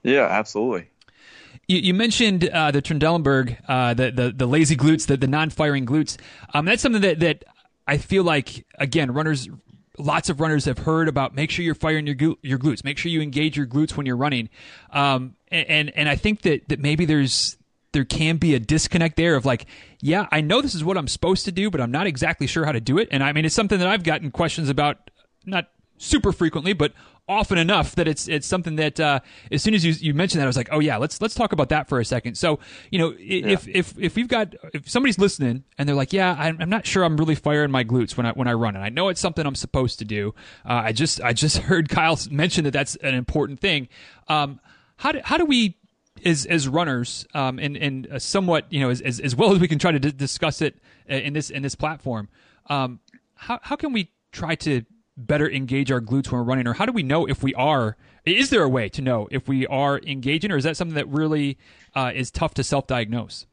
[0.04, 0.90] Yeah, absolutely.
[1.68, 5.86] You, you mentioned uh, the Trendelenburg, uh, the, the the lazy glutes, the, the non-firing
[5.86, 6.18] glutes.
[6.54, 7.44] Um, that's something that that
[7.88, 9.50] I feel like again, runners,
[9.98, 11.34] lots of runners have heard about.
[11.36, 12.84] Make sure you're firing your your glutes.
[12.84, 14.50] Make sure you engage your glutes when you're running.
[14.92, 17.58] Um, and and, and I think that that maybe there's
[17.96, 19.66] there can be a disconnect there of like,
[20.02, 22.66] yeah, I know this is what I'm supposed to do, but I'm not exactly sure
[22.66, 23.08] how to do it.
[23.10, 25.10] And I mean, it's something that I've gotten questions about,
[25.46, 26.92] not super frequently, but
[27.28, 29.20] often enough that it's it's something that uh,
[29.52, 31.54] as soon as you you mentioned that, I was like, oh yeah, let's let's talk
[31.54, 32.36] about that for a second.
[32.36, 32.60] So
[32.92, 33.78] you know, if yeah.
[33.78, 37.04] if if we've got if somebody's listening and they're like, yeah, I'm, I'm, not sure
[37.04, 39.46] I'm really firing my glutes when I when I run, and I know it's something
[39.46, 40.34] I'm supposed to do.
[40.66, 43.88] Uh, I just I just heard Kyle mention that that's an important thing.
[44.28, 44.60] Um,
[44.98, 45.78] how do how do we
[46.24, 49.60] as as runners, um, and and uh, somewhat you know as, as, as well as
[49.60, 50.76] we can try to d- discuss it
[51.10, 52.30] uh, in this in this platform,
[52.68, 53.00] um,
[53.36, 54.84] how how can we try to
[55.18, 57.96] better engage our glutes when we're running, or how do we know if we are?
[58.26, 61.08] Is there a way to know if we are engaging, or is that something that
[61.08, 61.58] really
[61.96, 63.46] uh, is tough to self diagnose?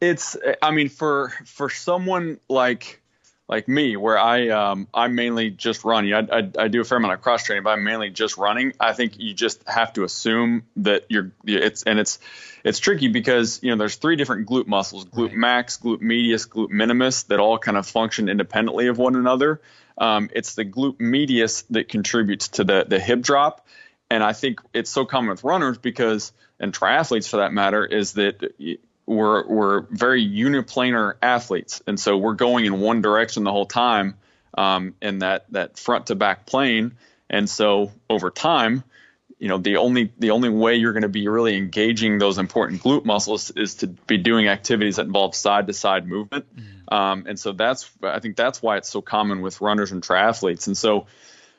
[0.00, 3.02] It's, I mean, for for someone like
[3.48, 6.12] like me, where I um, I'm mainly just running.
[6.12, 8.72] I, I, I, do a fair amount of cross training, but I'm mainly just running.
[8.80, 12.18] I think you just have to assume that you're it's and it's
[12.64, 15.36] it's tricky because you know there's three different glute muscles: glute right.
[15.36, 19.60] max, glute medius, glute minimus, that all kind of function independently of one another.
[19.98, 23.66] Um, it's the glute medius that contributes to the the hip drop,
[24.10, 28.14] and I think it's so common with runners because and triathletes for that matter is
[28.14, 28.54] that
[29.06, 34.16] we're we're very uniplanar athletes, and so we're going in one direction the whole time
[34.56, 36.92] um, in that that front to back plane,
[37.30, 38.84] and so over time
[39.38, 42.82] you know the only the only way you're going to be really engaging those important
[42.82, 46.92] glute muscles is to be doing activities that involve side to side movement mm.
[46.92, 50.66] um, and so that's i think that's why it's so common with runners and triathletes
[50.66, 51.06] and so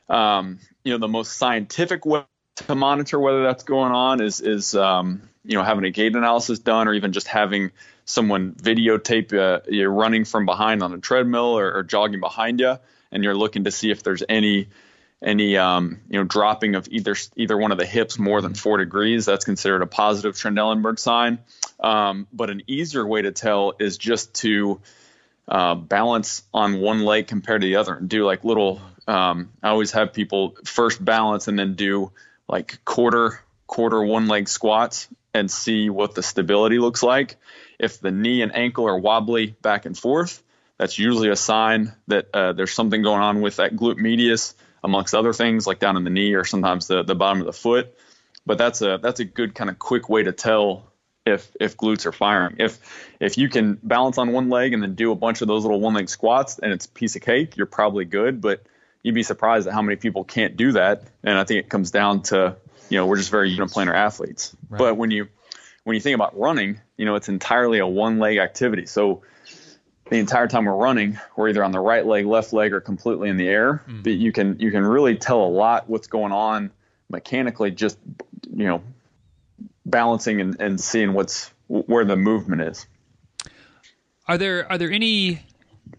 [0.10, 2.24] um, you know the most scientific way
[2.56, 6.60] to monitor whether that's going on is is um, you know having a gait analysis
[6.60, 7.72] done or even just having
[8.06, 12.78] someone videotape uh, you running from behind on a treadmill or, or jogging behind you
[13.12, 14.68] and you're looking to see if there's any
[15.22, 18.78] any um, you know dropping of either either one of the hips more than four
[18.78, 19.26] degrees.
[19.26, 21.40] That's considered a positive Trendelenburg sign.
[21.80, 24.82] Um, but an easier way to tell is just to
[25.48, 28.82] uh, balance on one leg compared to the other and do like little.
[29.08, 32.12] Um, I always have people first balance and then do
[32.48, 37.38] like quarter quarter one leg squats and see what the stability looks like.
[37.80, 40.42] If the knee and ankle are wobbly back and forth,
[40.78, 45.13] that's usually a sign that uh, there's something going on with that glute medius amongst
[45.13, 47.98] other things like down in the knee or sometimes the, the bottom of the foot.
[48.46, 50.86] But that's a that's a good kind of quick way to tell
[51.26, 52.56] if if glutes are firing.
[52.60, 52.80] If
[53.20, 55.82] if you can balance on one leg and then do a bunch of those little
[55.82, 58.42] one leg squats and it's a piece of cake, you're probably good.
[58.42, 58.63] But
[59.04, 61.04] you'd be surprised at how many people can't do that.
[61.24, 62.56] And I think it comes down to
[62.90, 64.56] you know we're just very uniplanar athletes.
[64.70, 64.80] Right.
[64.80, 65.28] But when you
[65.84, 68.86] when you think about running, you know it's entirely a one leg activity.
[68.86, 69.24] So
[70.10, 73.30] the entire time we're running, we're either on the right leg, left leg, or completely
[73.30, 73.84] in the air.
[73.88, 74.04] Mm.
[74.04, 76.72] But you can you can really tell a lot what's going on
[77.10, 77.98] mechanically, just
[78.54, 78.82] you know,
[79.86, 82.88] balancing and, and seeing what's where the movement is.
[84.28, 85.41] Are there are there any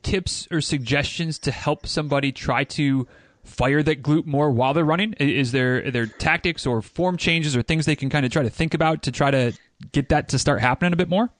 [0.02, 3.06] tips or suggestions to help somebody try to
[3.44, 5.14] fire that glute more while they're running?
[5.14, 8.42] Is there are there tactics or form changes or things they can kind of try
[8.42, 9.52] to think about to try to
[9.92, 11.30] get that to start happening a bit more?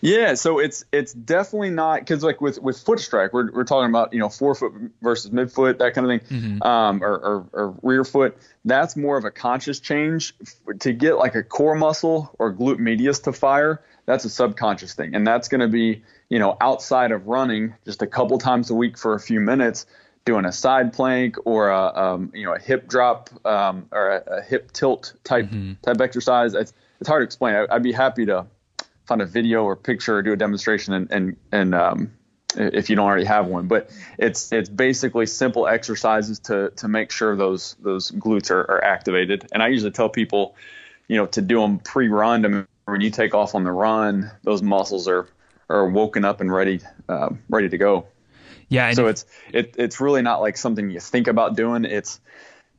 [0.00, 3.88] Yeah, so it's it's definitely not because like with with foot strike, we're we're talking
[3.88, 6.62] about you know forefoot versus midfoot that kind of thing, mm-hmm.
[6.62, 8.36] um, or, or, or rear foot.
[8.64, 10.34] That's more of a conscious change
[10.80, 13.82] to get like a core muscle or glute medius to fire.
[14.06, 18.02] That's a subconscious thing, and that's going to be you know outside of running just
[18.02, 19.86] a couple times a week for a few minutes
[20.28, 24.38] doing a side plank or a um, you know a hip drop um, or a,
[24.38, 25.72] a, hip tilt type mm-hmm.
[25.82, 26.52] type exercise.
[26.52, 27.54] It's, it's hard to explain.
[27.54, 28.46] I, would be happy to
[29.08, 32.12] find a video or picture or do a demonstration and and, and um,
[32.54, 33.66] if you don't already have one.
[33.66, 38.84] But it's it's basically simple exercises to to make sure those those glutes are, are
[38.84, 39.48] activated.
[39.52, 40.54] And I usually tell people,
[41.08, 42.42] you know, to do them pre-run.
[42.42, 45.28] To when you take off on the run, those muscles are
[45.68, 48.06] are woken up and ready uh, ready to go.
[48.68, 48.92] Yeah.
[48.92, 51.84] So it's it, it's really not like something you think about doing.
[51.84, 52.20] It's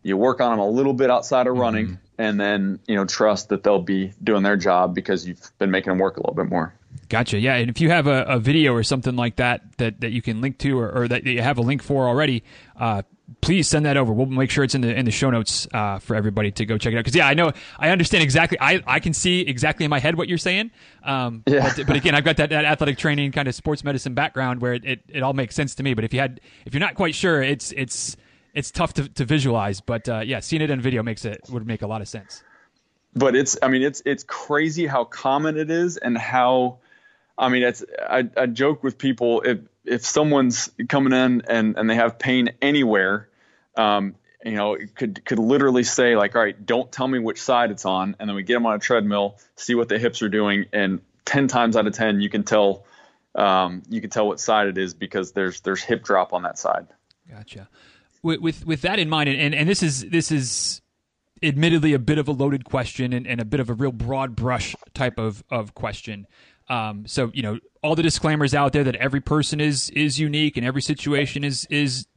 [0.03, 3.05] you work on them a little bit outside of running, mm-hmm and then you know
[3.05, 6.36] trust that they'll be doing their job because you've been making them work a little
[6.36, 6.75] bit more.
[7.08, 7.39] Gotcha.
[7.39, 10.21] Yeah, and if you have a, a video or something like that that, that you
[10.21, 12.43] can link to, or, or that you have a link for already,
[12.79, 13.01] uh,
[13.41, 14.12] please send that over.
[14.12, 16.77] We'll make sure it's in the in the show notes uh, for everybody to go
[16.77, 16.99] check it out.
[16.99, 18.60] Because yeah, I know I understand exactly.
[18.60, 20.71] I, I can see exactly in my head what you're saying.
[21.03, 21.73] Um, yeah.
[21.75, 24.73] But, but, again, I've got that, that athletic training kind of sports medicine background where
[24.73, 25.93] it, it, it all makes sense to me.
[25.93, 28.17] But if you had if you're not quite sure, it's it's
[28.53, 31.67] it's tough to, to visualize, but uh, yeah, seeing it in video makes it would
[31.67, 32.43] make a lot of sense.
[33.15, 36.79] But it's, I mean, it's it's crazy how common it is, and how,
[37.38, 37.83] I mean, it's.
[37.99, 42.51] I, I joke with people if if someone's coming in and and they have pain
[42.62, 43.29] anywhere,
[43.75, 47.71] um, you know, could could literally say like, all right, don't tell me which side
[47.71, 50.29] it's on, and then we get them on a treadmill, see what the hips are
[50.29, 52.85] doing, and ten times out of ten, you can tell
[53.35, 56.57] um, you can tell what side it is because there's there's hip drop on that
[56.57, 56.88] side.
[57.29, 57.69] Gotcha.
[58.21, 60.82] With with, with that in mind, and, and this is this is
[61.41, 64.36] admittedly a bit of a loaded question and, and a bit of a real broad
[64.36, 66.27] brush type of of question.
[66.67, 70.58] Um, so you know all the disclaimers out there that every person is is unique
[70.58, 72.08] and every situation is is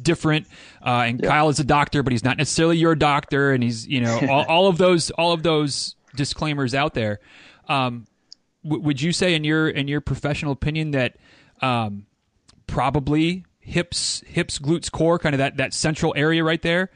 [0.00, 0.46] different.
[0.84, 4.00] Uh, and Kyle is a doctor, but he's not necessarily your doctor, and he's you
[4.00, 7.20] know all, all of those all of those disclaimers out there.
[7.68, 8.06] Um,
[8.64, 11.16] w- would you say, in your in your professional opinion, that
[11.60, 12.06] um,
[12.66, 16.90] probably hips hips glutes core, kind of that that central area right there,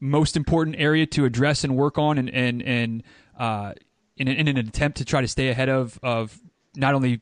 [0.00, 3.02] most important area to address and work on, and and and
[3.38, 3.72] uh,
[4.16, 6.36] in, in an attempt to try to stay ahead of of
[6.74, 7.20] not only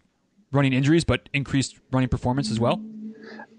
[0.52, 2.82] running injuries but increased running performance as well.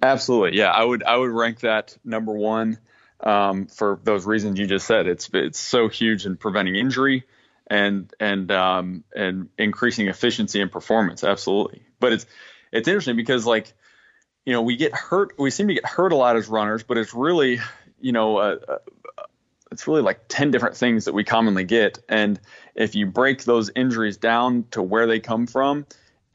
[0.02, 0.71] Absolutely, yeah.
[0.71, 2.80] I would I would rank that number one
[3.21, 5.08] um, for those reasons you just said.
[5.08, 7.26] It's it's so huge in preventing injury
[7.67, 11.24] and and um, and increasing efficiency and performance.
[11.24, 12.26] Absolutely, but it's
[12.71, 13.74] it's interesting because like
[14.46, 15.34] you know we get hurt.
[15.38, 17.60] We seem to get hurt a lot as runners, but it's really
[18.00, 18.78] you know uh, uh,
[19.72, 22.40] it's really like ten different things that we commonly get, and
[22.76, 25.86] if you break those injuries down to where they come from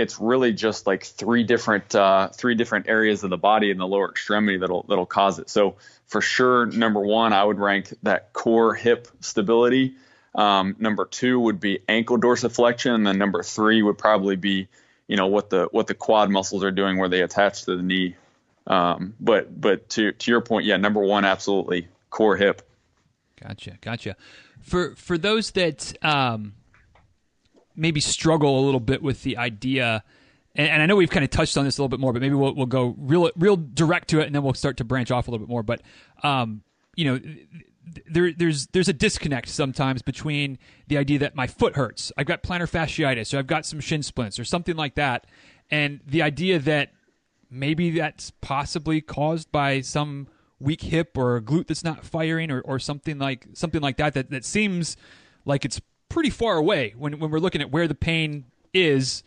[0.00, 3.86] it's really just like three different uh, three different areas of the body in the
[3.86, 5.50] lower extremity that'll that'll cause it.
[5.50, 9.94] So for sure, number one, I would rank that core hip stability.
[10.34, 14.68] Um, number two would be ankle dorsiflexion, and then number three would probably be
[15.10, 17.82] you know what the what the quad muscles are doing where they attach to the
[17.82, 18.14] knee.
[18.68, 22.62] Um, but but to to your point, yeah, number one, absolutely core hip.
[23.42, 24.14] Gotcha, gotcha.
[24.60, 26.54] For for those that um,
[27.74, 30.04] maybe struggle a little bit with the idea.
[30.54, 32.20] And, and, I know we've kind of touched on this a little bit more, but
[32.20, 35.12] maybe we'll, we'll go real, real direct to it, and then we'll start to branch
[35.12, 35.62] off a little bit more.
[35.62, 35.80] But
[36.22, 36.62] um,
[36.94, 37.20] you know,
[38.08, 42.42] there, there's there's a disconnect sometimes between the idea that my foot hurts, I've got
[42.42, 45.26] plantar fasciitis, or I've got some shin splints, or something like that,
[45.70, 46.92] and the idea that
[47.50, 50.28] maybe that's possibly caused by some
[50.60, 54.14] weak hip or a glute that's not firing, or, or something like something like that.
[54.14, 54.96] That that seems
[55.44, 59.22] like it's pretty far away when when we're looking at where the pain is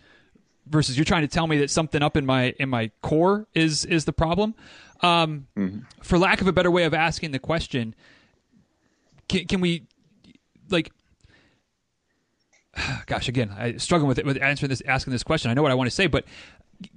[0.65, 3.85] versus you're trying to tell me that something up in my in my core is
[3.85, 4.55] is the problem.
[5.01, 5.79] Um, mm-hmm.
[6.01, 7.93] For lack of a better way of asking the question,
[9.27, 9.83] can, can we
[10.69, 10.91] like?
[13.05, 15.51] Gosh, again, I struggle with it with answering this, asking this question.
[15.51, 16.25] I know what I want to say, but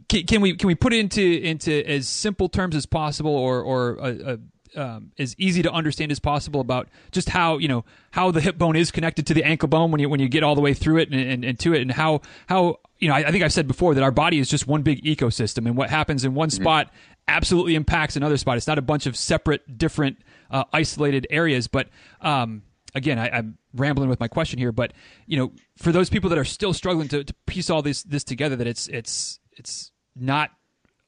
[0.08, 3.62] can, can we can we put it into into as simple terms as possible, or
[3.62, 4.38] or a, a
[4.76, 8.58] um, as easy to understand as possible about just how you know how the hip
[8.58, 10.74] bone is connected to the ankle bone when you when you get all the way
[10.74, 13.42] through it and, and, and to it, and how how you know I, I, think
[13.42, 16.34] I've said before that our body is just one big ecosystem, and what happens in
[16.34, 16.62] one mm-hmm.
[16.62, 16.92] spot
[17.28, 18.56] absolutely impacts another spot.
[18.56, 20.18] It's not a bunch of separate, different,
[20.50, 21.66] uh, isolated areas.
[21.68, 21.88] But
[22.20, 22.62] um,
[22.94, 24.92] again, I, am rambling with my question here, but
[25.26, 28.24] you know, for those people that are still struggling to, to piece all this this
[28.24, 30.50] together, that it's it's it's not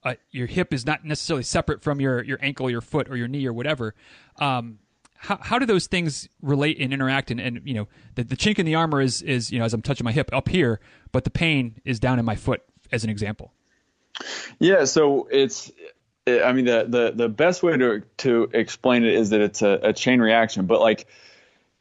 [0.04, 3.28] uh, your hip is not necessarily separate from your your ankle, your foot, or your
[3.28, 3.94] knee, or whatever.
[4.38, 4.78] Um,
[5.20, 7.32] how, how do those things relate and interact?
[7.32, 9.74] And, and you know, the, the chink in the armor is is you know as
[9.74, 10.80] I'm touching my hip up here,
[11.12, 13.52] but the pain is down in my foot, as an example.
[14.58, 15.70] Yeah, so it's
[16.28, 19.78] I mean the the the best way to to explain it is that it's a,
[19.82, 21.06] a chain reaction, but like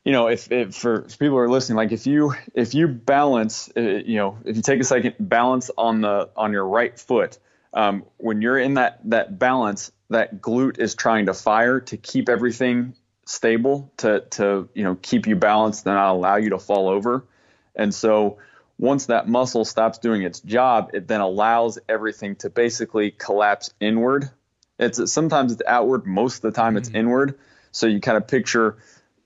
[0.03, 3.69] you know if, if for, people who are listening like if you if you balance
[3.75, 7.39] uh, you know if you take a second balance on the on your right foot
[7.73, 12.27] um, when you're in that that balance, that glute is trying to fire to keep
[12.27, 16.89] everything stable, to to you know keep you balanced and not allow you to fall
[16.89, 17.25] over.
[17.75, 18.39] And so
[18.79, 24.29] once that muscle stops doing its job, it then allows everything to basically collapse inward.
[24.79, 26.97] It's sometimes it's outward, most of the time it's mm-hmm.
[26.97, 27.39] inward.
[27.71, 28.77] So you kind of picture,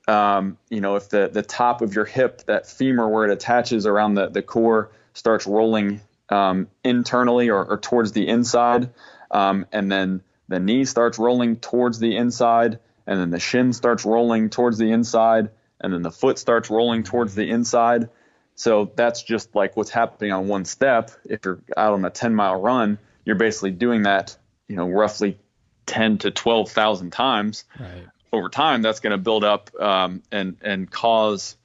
[0.08, 3.86] um, you know, if the the top of your hip, that femur where it attaches
[3.86, 8.90] around the the core, starts rolling um, internally or, or, towards the inside,
[9.30, 14.04] um, and then the knee starts rolling towards the inside, and then the shin starts
[14.04, 18.08] rolling towards the inside, and then the foot starts rolling towards the inside.
[18.54, 21.10] So that's just like what's happening on one step.
[21.24, 24.36] If you're out on a 10 mile run, you're basically doing that,
[24.68, 25.38] you know, roughly
[25.86, 27.64] 10 to 12,000 times.
[27.78, 28.06] Right.
[28.32, 31.56] Over time, that's going to build up um, and and cause,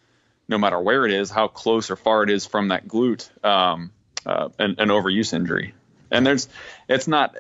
[0.50, 3.92] no matter where it is, how close or far it is from that glute, um,
[4.26, 5.74] uh, an, an overuse injury.
[6.12, 6.50] And there's,
[6.90, 7.36] it's not,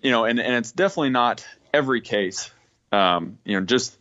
[0.00, 2.50] you know, and, and it's definitely not every case.
[2.92, 3.96] Um, you know, just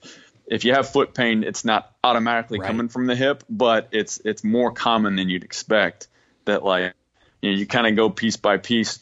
[0.47, 2.67] if you have foot pain, it's not automatically right.
[2.67, 6.07] coming from the hip, but it's it's more common than you'd expect.
[6.45, 6.93] That like,
[7.41, 8.99] you know, you kind of go piece by piece,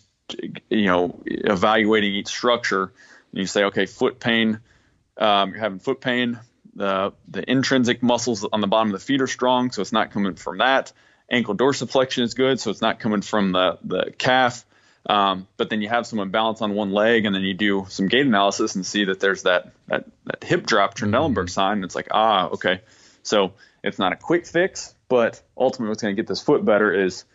[0.70, 2.84] you know, evaluating each structure.
[2.84, 4.60] And you say, okay, foot pain.
[5.20, 6.40] um, you're having foot pain.
[6.76, 10.12] The the intrinsic muscles on the bottom of the feet are strong, so it's not
[10.12, 10.94] coming from that.
[11.30, 14.66] Ankle dorsiflexion is good, so it's not coming from the the calf.
[15.06, 18.08] Um, but then you have some imbalance on one leg, and then you do some
[18.08, 21.48] gait analysis and see that there's that that, that hip drop Trendelenburg mm-hmm.
[21.48, 21.78] sign.
[21.78, 22.82] And it's like, ah, okay.
[23.24, 23.54] So
[23.84, 27.26] it's not a quick fix, but ultimately, what's going to get this foot better is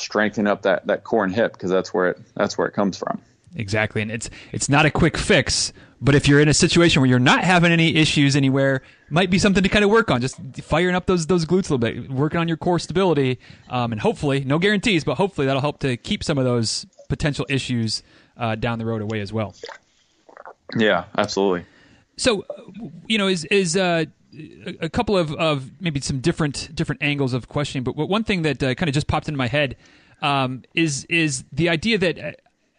[0.00, 2.96] strengthen up that that core and hip because that's where it that's where it comes
[2.98, 3.20] from.
[3.56, 7.10] Exactly, and it's it's not a quick fix, but if you're in a situation where
[7.10, 10.20] you're not having any issues anywhere, might be something to kind of work on.
[10.20, 13.92] Just firing up those those glutes a little bit, working on your core stability, um,
[13.92, 18.02] and hopefully, no guarantees, but hopefully that'll help to keep some of those potential issues
[18.36, 19.54] uh, down the road away as well.
[20.76, 21.66] Yeah, absolutely.
[22.16, 22.44] So,
[23.06, 24.04] you know, is is uh,
[24.80, 28.62] a couple of, of maybe some different different angles of questioning, but one thing that
[28.62, 29.76] uh, kind of just popped into my head
[30.22, 32.32] um, is is the idea that uh,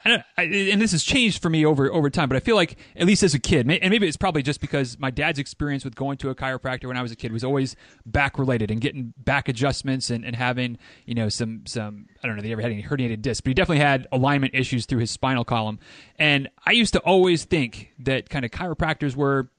[0.03, 2.77] I I, and this has changed for me over over time, but I feel like
[2.95, 5.95] at least as a kid, and maybe it's probably just because my dad's experience with
[5.95, 7.75] going to a chiropractor when I was a kid was always
[8.05, 12.37] back related and getting back adjustments and, and having you know some some I don't
[12.37, 15.11] know if ever had any herniated discs, but he definitely had alignment issues through his
[15.11, 15.79] spinal column.
[16.17, 19.49] And I used to always think that kind of chiropractors were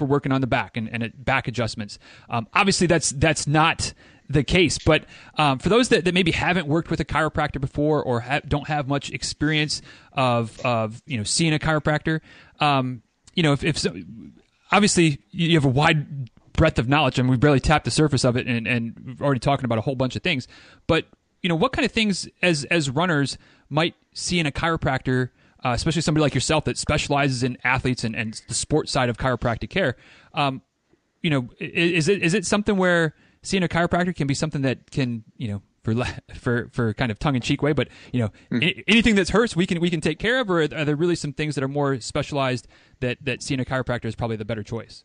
[0.00, 1.98] for working on the back and, and back adjustments.
[2.30, 3.92] Um, obviously, that's that's not
[4.30, 4.78] the case.
[4.78, 5.04] But
[5.36, 8.66] um, for those that, that maybe haven't worked with a chiropractor before or ha- don't
[8.68, 9.82] have much experience
[10.14, 12.20] of of you know seeing a chiropractor,
[12.60, 13.02] um,
[13.34, 13.94] you know if, if so,
[14.72, 18.36] obviously you have a wide breadth of knowledge and we've barely tapped the surface of
[18.36, 20.48] it and, and we're already talking about a whole bunch of things.
[20.86, 21.06] But
[21.42, 23.36] you know what kind of things as as runners
[23.68, 25.30] might see in a chiropractor.
[25.62, 29.18] Uh, especially somebody like yourself that specializes in athletes and, and the sports side of
[29.18, 29.96] chiropractic care.
[30.32, 30.62] Um,
[31.22, 34.62] you know, is, is it is it something where seeing a chiropractor can be something
[34.62, 35.94] that can you know for
[36.34, 38.84] for for kind of tongue in cheek way, but you know mm.
[38.86, 41.32] anything that hurts we can we can take care of, or are there really some
[41.32, 42.66] things that are more specialized
[43.00, 45.04] that that seeing a chiropractor is probably the better choice?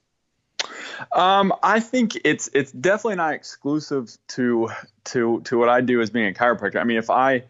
[1.11, 4.69] Um, I think it's it's definitely not exclusive to
[5.05, 6.79] to to what I do as being a chiropractor.
[6.79, 7.43] I mean, if I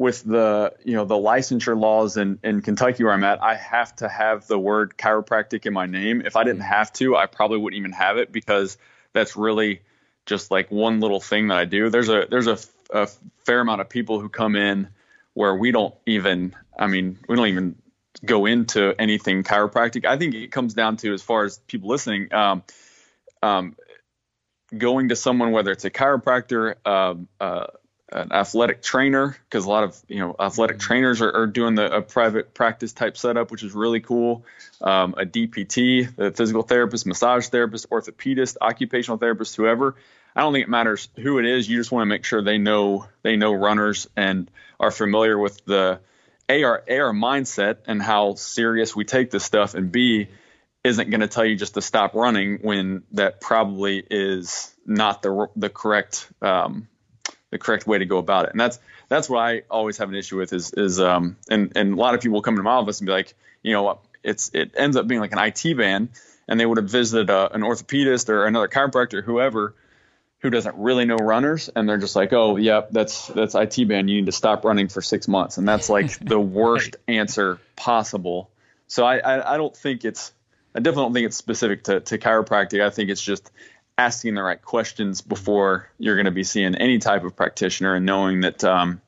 [0.00, 3.94] with the you know the licensure laws in, in Kentucky where I'm at, I have
[3.96, 6.22] to have the word chiropractic in my name.
[6.24, 6.72] If I didn't hmm.
[6.72, 8.78] have to, I probably wouldn't even have it because
[9.12, 9.82] that's really
[10.24, 11.90] just like one little thing that I do.
[11.90, 12.58] There's a there's a,
[12.90, 13.08] a
[13.44, 14.88] fair amount of people who come in
[15.34, 17.76] where we don't even I mean we don't even
[18.24, 20.06] go into anything chiropractic.
[20.06, 22.62] I think it comes down to as far as people listening, um,
[23.42, 23.76] um,
[24.74, 27.66] going to someone whether it's a chiropractor, uh, uh,
[28.12, 30.86] an athletic trainer, because a lot of you know athletic mm-hmm.
[30.86, 34.44] trainers are, are doing the a private practice type setup, which is really cool.
[34.80, 39.96] Um, a DPT, a physical therapist, massage therapist, orthopedist, occupational therapist, whoever.
[40.34, 41.68] I don't think it matters who it is.
[41.68, 45.64] You just want to make sure they know they know runners and are familiar with
[45.64, 46.00] the
[46.48, 50.28] a our, a, our mindset and how serious we take this stuff, and B
[50.82, 55.48] isn't going to tell you just to stop running when that probably is not the
[55.56, 56.88] the correct um,
[57.50, 58.52] the correct way to go about it.
[58.52, 58.78] And that's
[59.08, 62.14] that's what I always have an issue with is is um and and a lot
[62.14, 65.06] of people come to my office and be like, you know, it's it ends up
[65.06, 66.10] being like an IT band,
[66.48, 69.74] and they would have visited a, an orthopedist or another chiropractor, whoever
[70.40, 74.08] who doesn't really know runners and they're just like, oh, yep, that's that's IT band.
[74.08, 78.50] You need to stop running for six months, and that's like the worst answer possible.
[78.86, 80.32] So I, I, I don't think it's
[80.74, 82.80] I definitely don't think it's specific to, to chiropractic.
[82.80, 83.50] I think it's just
[84.00, 88.06] asking the right questions before you're going to be seeing any type of practitioner and
[88.06, 89.02] knowing that um,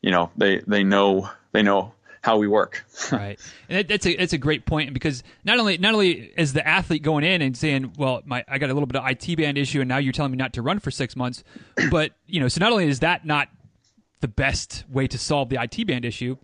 [0.00, 2.84] you know they they know they know how we work.
[3.12, 6.66] right, and that's a that's a great point because not only not only is the
[6.66, 9.58] athlete going in and saying, "Well, my I got a little bit of IT band
[9.58, 11.42] issue, and now you're telling me not to run for six months,"
[11.90, 13.48] but you know, so not only is that not
[14.20, 16.36] the best way to solve the IT band issue,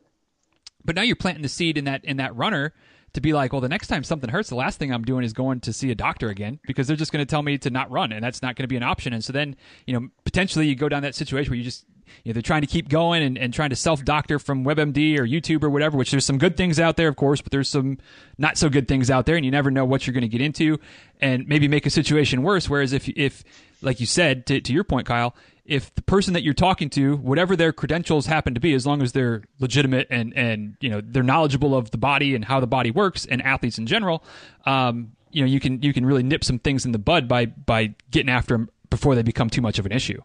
[0.85, 2.73] but now you're planting the seed in that in that runner
[3.15, 5.33] to be like, well, the next time something hurts, the last thing I'm doing is
[5.33, 7.91] going to see a doctor again because they're just going to tell me to not
[7.91, 9.13] run, and that's not going to be an option.
[9.13, 9.57] And so then,
[9.87, 11.87] you know, potentially you go down that situation where you just
[12.23, 15.19] you know, they're trying to keep going and, and trying to self doctor from WebMD
[15.19, 17.69] or YouTube or whatever, which there's some good things out there, of course, but there's
[17.69, 17.99] some
[18.37, 20.41] not so good things out there, and you never know what you're going to get
[20.41, 20.79] into
[21.21, 22.69] and maybe make a situation worse.
[22.69, 23.45] Whereas if, if
[23.81, 25.35] like you said, to, to your point, Kyle,
[25.65, 29.03] if the person that you're talking to, whatever their credentials happen to be, as long
[29.03, 32.67] as they're legitimate and, and you know they're knowledgeable of the body and how the
[32.67, 34.23] body works and athletes in general,
[34.67, 37.47] um, you know you can you can really nip some things in the bud by
[37.47, 40.21] by getting after them before they become too much of an issue.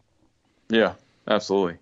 [0.69, 0.93] Yeah,
[1.27, 1.77] absolutely.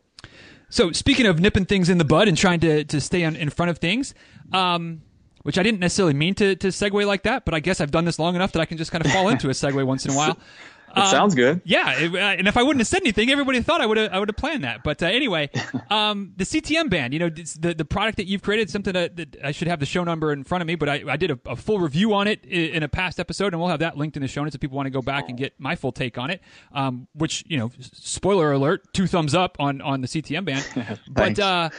[0.70, 3.50] So speaking of nipping things in the bud and trying to to stay on, in
[3.50, 4.14] front of things,
[4.54, 5.02] um,
[5.42, 8.06] which I didn't necessarily mean to to segue like that, but I guess I've done
[8.06, 10.12] this long enough that I can just kind of fall into a segue once in
[10.12, 10.38] a while.
[10.90, 11.62] It um, sounds good.
[11.66, 14.12] Yeah, it, uh, and if I wouldn't have said anything, everybody thought I would have
[14.14, 14.84] I would have planned that.
[14.84, 15.50] But uh, anyway,
[15.90, 19.38] um, the CTM band, you know, the the product that you've created, something that, that,
[19.44, 21.40] I should have the show number in front of me, but I, I did a,
[21.46, 24.22] a, full review on it in a past episode, and we'll have that linked in
[24.22, 26.30] the show notes if people want to go back and get my full take on
[26.30, 26.42] it.
[26.72, 31.00] Um, which you know, spoiler alert, two thumbs up on on the CTM band.
[31.10, 31.70] but uh,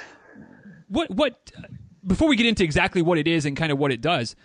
[0.89, 1.51] what what
[2.07, 4.37] before we get into exactly what it is and kind of what it does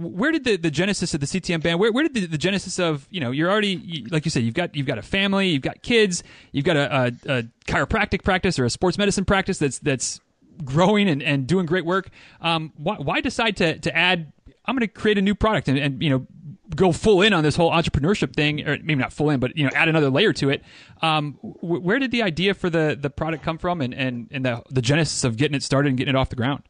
[0.00, 1.78] where did the, the genesis of the CTM band?
[1.78, 4.54] Where, where did the, the genesis of you know you're already like you said you've
[4.54, 6.22] got you've got a family, you've got kids,
[6.52, 10.20] you've got a, a, a chiropractic practice or a sports medicine practice that's that's
[10.64, 12.10] growing and, and doing great work.
[12.40, 14.32] Um, why, why decide to to add?
[14.66, 16.26] I'm going to create a new product and, and you know
[16.74, 19.64] go full in on this whole entrepreneurship thing, or maybe not full in, but you
[19.64, 20.62] know, add another layer to it.
[21.02, 24.44] Um, w- where did the idea for the the product come from, and and, and
[24.44, 26.62] the the genesis of getting it started and getting it off the ground?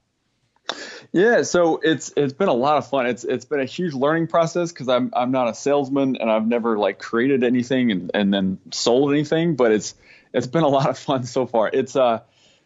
[1.13, 3.07] Yeah, so it's it's been a lot of fun.
[3.07, 6.47] It's it's been a huge learning process because I'm I'm not a salesman and I've
[6.47, 9.95] never like created anything and, and then sold anything, but it's
[10.33, 11.69] it's been a lot of fun so far.
[11.73, 12.21] It's uh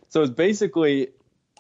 [0.08, 1.08] so it's basically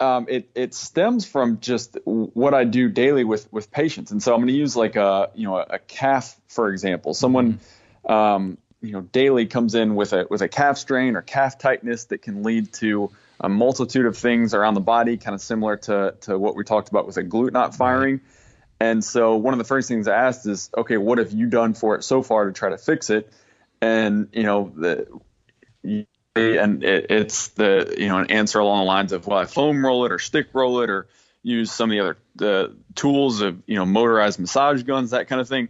[0.00, 4.32] um, it it stems from just what I do daily with with patients, and so
[4.32, 7.14] I'm going to use like a you know a calf for example.
[7.14, 7.60] Someone
[8.04, 8.12] mm-hmm.
[8.12, 12.06] um, you know daily comes in with a with a calf strain or calf tightness
[12.06, 16.14] that can lead to a multitude of things around the body, kind of similar to,
[16.22, 18.20] to what we talked about with a glute not firing.
[18.80, 21.74] And so one of the first things I asked is, okay, what have you done
[21.74, 23.32] for it so far to try to fix it?
[23.80, 25.20] And you know, the
[26.36, 29.84] and it, it's the you know an answer along the lines of well, I foam
[29.84, 31.06] roll it or stick roll it or
[31.42, 35.40] use some of the other the tools of you know motorized massage guns, that kind
[35.40, 35.68] of thing.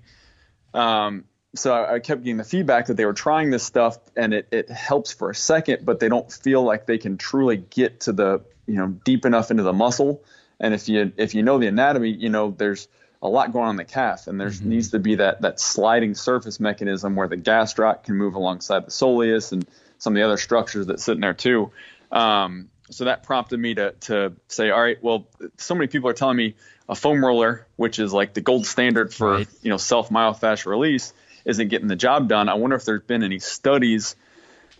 [0.72, 1.24] Um,
[1.54, 4.70] so I, kept getting the feedback that they were trying this stuff and it, it
[4.70, 8.42] helps for a second, but they don't feel like they can truly get to the,
[8.66, 10.22] you know, deep enough into the muscle.
[10.58, 12.88] And if you, if you know the anatomy, you know, there's
[13.22, 14.68] a lot going on in the calf and there mm-hmm.
[14.68, 18.90] needs to be that, that sliding surface mechanism where the gastroc can move alongside the
[18.90, 19.66] soleus and
[19.98, 21.70] some of the other structures that sit in there too.
[22.10, 25.26] Um, so that prompted me to, to say, all right, well,
[25.56, 26.54] so many people are telling me
[26.88, 29.48] a foam roller, which is like the gold standard for, right.
[29.62, 31.14] you know, self myofascial release
[31.44, 32.48] isn't getting the job done.
[32.48, 34.16] I wonder if there's been any studies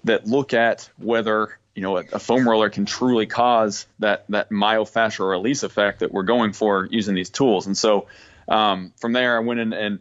[0.05, 4.51] that look at whether you know a, a foam roller can truly cause that that
[4.51, 7.67] myofascial release effect that we're going for using these tools.
[7.67, 8.07] And so
[8.49, 9.99] um, from there, I went in and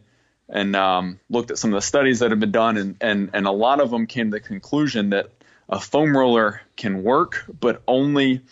[0.48, 3.46] and um, looked at some of the studies that have been done, and and and
[3.46, 5.30] a lot of them came to the conclusion that
[5.68, 8.42] a foam roller can work, but only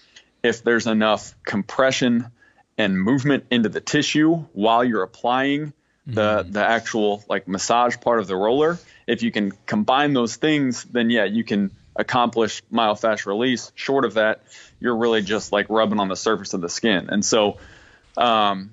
[0.42, 2.26] if there's enough compression
[2.78, 5.72] and movement into the tissue while you're applying
[6.06, 6.52] the mm-hmm.
[6.52, 8.78] the actual like massage part of the roller.
[9.06, 13.72] If you can combine those things, then yeah, you can accomplish myofascial release.
[13.74, 14.42] Short of that,
[14.80, 17.08] you're really just like rubbing on the surface of the skin.
[17.10, 17.58] And so
[18.16, 18.70] um,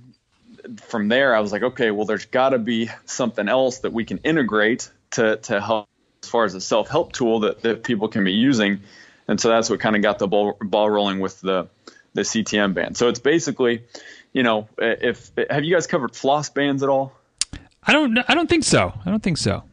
[0.87, 4.05] from there, I was like, okay, well, there's got to be something else that we
[4.05, 5.87] can integrate to to help
[6.23, 8.81] as far as a self help tool that, that people can be using.
[9.27, 11.67] And so that's what kind of got the ball, ball rolling with the
[12.13, 12.97] the CTM band.
[12.97, 13.83] So it's basically,
[14.33, 17.13] you know, if have you guys covered floss bands at all?
[17.83, 18.17] I don't.
[18.27, 18.93] I don't think so.
[19.05, 19.63] I don't think so.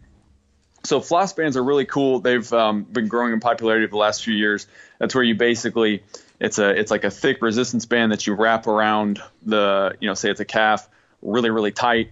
[0.84, 2.20] So floss bands are really cool.
[2.20, 4.68] They've um, been growing in popularity for the last few years.
[4.98, 6.02] That's where you basically
[6.38, 10.14] it's a it's like a thick resistance band that you wrap around the you know
[10.14, 10.88] say it's a calf
[11.22, 12.10] really really tight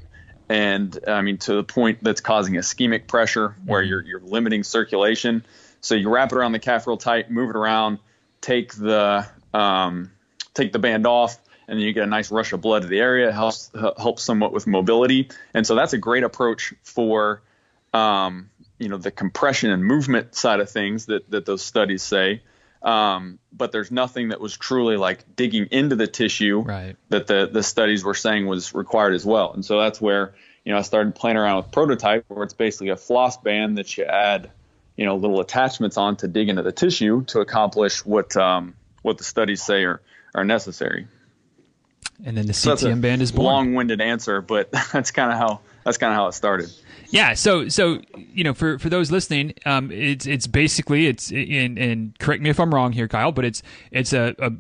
[0.49, 3.91] and I mean to the point that's causing ischemic pressure where mm-hmm.
[3.91, 5.45] you're you're limiting circulation.
[5.81, 7.99] So you wrap it around the calf real tight, move it around,
[8.41, 10.11] take the um,
[10.55, 13.01] take the band off, and then you get a nice rush of blood to the
[13.01, 13.29] area.
[13.29, 17.43] It helps helps somewhat with mobility, and so that's a great approach for
[17.93, 22.43] um, you know the compression and movement side of things that that those studies say.
[22.83, 26.97] Um, but there's nothing that was truly like digging into the tissue right.
[27.09, 29.55] that the the studies were saying was required as well.
[29.55, 30.35] And so that's where
[30.65, 33.97] you know I started playing around with prototype, where it's basically a floss band that
[33.97, 34.51] you add
[34.97, 39.17] you know little attachments on to dig into the tissue to accomplish what um, what
[39.17, 40.03] the studies say are
[40.35, 41.07] are necessary
[42.25, 43.47] and then the CTM band is born.
[43.47, 46.71] Long-winded answer, but that's kind of how that's kind of how it started.
[47.11, 51.79] Yeah, so so you know, for for those listening, um, it's it's basically it's in
[51.79, 54.53] and correct me if I'm wrong here, Kyle, but it's it's a, a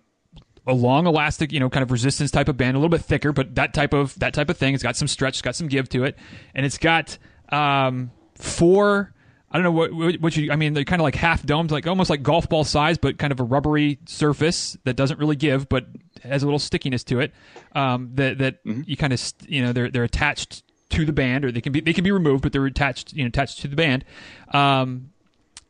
[0.67, 3.33] a long elastic, you know, kind of resistance type of band, a little bit thicker,
[3.33, 4.75] but that type of that type of thing.
[4.75, 6.17] It's got some stretch, it's got some give to it,
[6.55, 7.19] and it's got
[7.51, 9.13] um, four.
[9.55, 10.51] I don't know what what you.
[10.51, 13.19] I mean, they're kind of like half domed, like almost like golf ball size, but
[13.19, 15.87] kind of a rubbery surface that doesn't really give, but
[16.25, 17.33] has a little stickiness to it.
[17.73, 18.83] Um, that that mm-hmm.
[18.85, 21.81] you kind of you know they're they're attached to the band, or they can be
[21.81, 24.05] they can be removed, but they're attached you know attached to the band.
[24.53, 25.13] Um,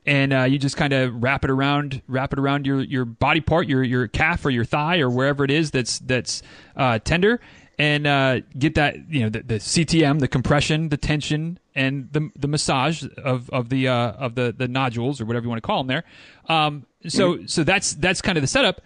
[0.07, 3.43] and uh, you just kind of wrap it around wrap it around your your body
[3.43, 6.43] part, your your calf or your thigh or wherever it is that's that's
[6.75, 7.39] uh, tender,
[7.79, 12.31] and uh, get that you know the, the, CTM, the compression, the tension and the
[12.37, 15.67] the massage of of the uh, of the the nodules or whatever you want to
[15.67, 16.05] call them there.
[16.49, 17.47] Um, so mm-hmm.
[17.47, 18.81] so that's that's kind of the setup.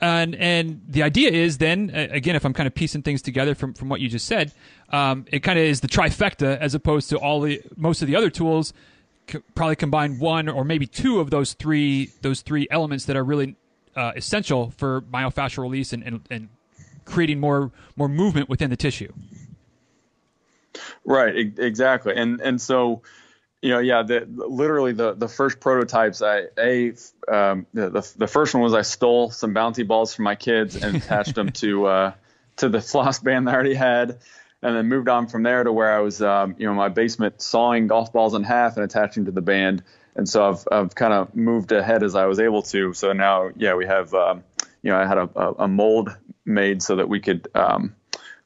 [0.00, 3.74] And and the idea is then again, if I'm kind of piecing things together from
[3.74, 4.52] from what you just said,
[4.90, 8.16] um, it kind of is the trifecta as opposed to all the most of the
[8.16, 8.72] other tools.
[9.26, 13.24] Co- probably combine one or maybe two of those three those three elements that are
[13.24, 13.56] really
[13.96, 16.48] uh, essential for myofascial release and, and, and
[17.04, 19.12] creating more more movement within the tissue.
[21.04, 23.02] Right, exactly, and and so
[23.64, 26.92] you know, yeah, the, literally the, the first prototypes, I a
[27.26, 30.96] um, the, the, first one was I stole some bouncy balls from my kids and
[30.96, 32.12] attached them to uh,
[32.56, 34.18] to the floss band I already had,
[34.60, 37.40] and then moved on from there to where I was, um, you know, my basement
[37.40, 39.82] sawing golf balls in half and attaching to the band,
[40.14, 42.92] and so I've I've kind of moved ahead as I was able to.
[42.92, 44.44] So now, yeah, we have, um,
[44.82, 46.14] you know, I had a, a, mold
[46.44, 47.48] made so that we could.
[47.54, 47.96] Um,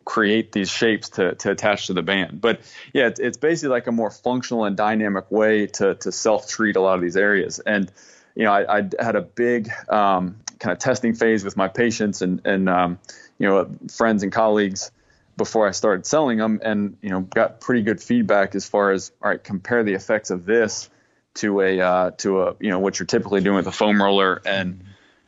[0.09, 2.41] create these shapes to, to attach to the band.
[2.41, 2.61] But
[2.95, 6.77] yeah, it's, it's basically like a more functional and dynamic way to, to self treat
[6.77, 7.59] a lot of these areas.
[7.59, 7.93] And,
[8.35, 12.23] you know, I, I had a big um, kind of testing phase with my patients
[12.23, 12.99] and, and um,
[13.39, 14.91] you know, friends and colleagues
[15.37, 19.13] before I started selling them and, you know, got pretty good feedback as far as,
[19.23, 20.89] all right, compare the effects of this
[21.35, 24.41] to a, uh, to a, you know, what you're typically doing with a foam roller
[24.47, 24.85] and,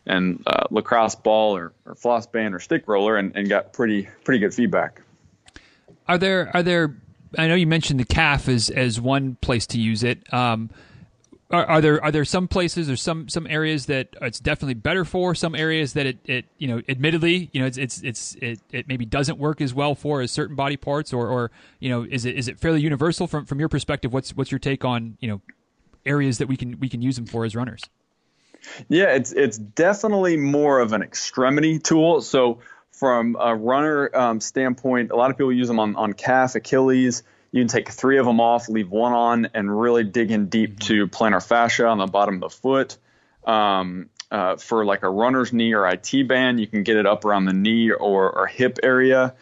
[0.07, 4.09] and uh, lacrosse ball or, or, floss band or stick roller and, and got pretty
[4.25, 5.03] pretty good feedback.
[6.09, 6.97] Are there are there?
[7.39, 10.33] I know you mentioned the calf as as one place to use it.
[10.33, 10.71] Um,
[11.53, 15.05] are, are, there are there some places or some some areas that it's definitely better
[15.05, 15.35] for?
[15.35, 18.89] Some areas that it, it you know admittedly you know it's it's it's it, it
[18.89, 22.25] maybe doesn't work as well for as certain body parts or or you know is
[22.25, 24.13] it is it fairly universal from from your perspective?
[24.13, 25.41] What's what's your take on you know
[26.07, 27.83] areas that we can we can use them for as runners?
[28.89, 32.21] Yeah, it's it's definitely more of an extremity tool.
[32.21, 36.55] So from a runner um, standpoint, a lot of people use them on, on calf,
[36.55, 37.23] Achilles.
[37.51, 40.79] You can take three of them off, leave one on, and really dig in deep
[40.79, 40.87] mm-hmm.
[40.87, 42.99] to plantar fascia on the bottom of the foot.
[43.45, 47.25] Um, uh, for like a runner's knee or IT band, you can get it up
[47.25, 49.35] around the knee or, or hip area.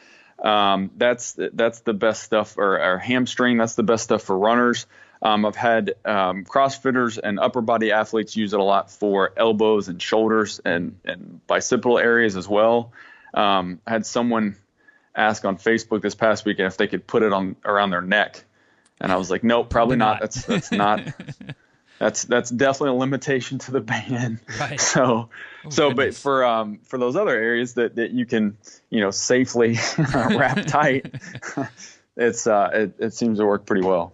[0.43, 3.59] Um, that's that's the best stuff, or, or hamstring.
[3.59, 4.87] That's the best stuff for runners.
[5.21, 9.89] Um, I've had um, CrossFitters and upper body athletes use it a lot for elbows
[9.89, 12.93] and shoulders and, and bicipital areas as well.
[13.35, 14.57] Um, I had someone
[15.15, 18.45] ask on Facebook this past weekend if they could put it on around their neck,
[19.01, 20.15] and I was like, nope, probably, not.
[20.15, 20.21] not.
[20.21, 21.03] That's that's not.
[21.99, 24.41] that's that's definitely a limitation to the band.
[24.59, 24.81] Right.
[24.89, 25.29] So,
[25.65, 26.17] oh, so goodness.
[26.17, 28.57] but for um for those other areas that that you can
[28.91, 29.79] you know safely
[30.15, 31.15] wrap tight,
[32.17, 34.13] it's uh it, it seems to work pretty well.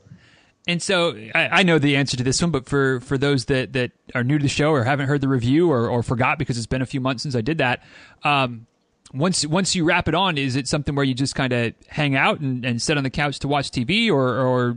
[0.67, 3.75] And so I, I, know the answer to this one, but for, for those that,
[3.75, 6.57] that are new to the show or haven't heard the review or, or forgot because
[6.57, 7.83] it's been a few months since I did that,
[8.23, 8.67] um,
[9.13, 12.17] once once you wrap it on, is it something where you just kind of hang
[12.17, 14.77] out and, and sit on the couch to watch TV, or, or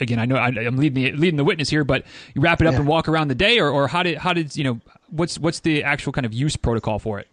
[0.00, 2.04] again, I know I, am leading the leading the witness here, but
[2.34, 2.80] you wrap it up yeah.
[2.80, 5.60] and walk around the day, or, or how did how did you know what's what's
[5.60, 7.28] the actual kind of use protocol for it?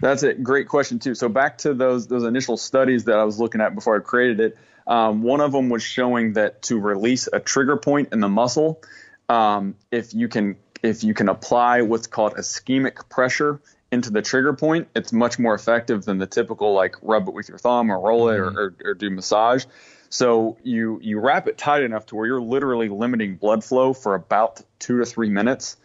[0.00, 1.14] That's a great question too.
[1.14, 4.40] So back to those those initial studies that I was looking at before I created
[4.40, 4.58] it.
[4.86, 8.82] Um, one of them was showing that to release a trigger point in the muscle,
[9.28, 13.60] um, if you can if you can apply what's called ischemic pressure
[13.92, 17.48] into the trigger point, it's much more effective than the typical like rub it with
[17.48, 18.56] your thumb or roll it mm-hmm.
[18.56, 19.64] or, or, or do massage.
[20.08, 24.14] So you you wrap it tight enough to where you're literally limiting blood flow for
[24.14, 25.76] about two to three minutes,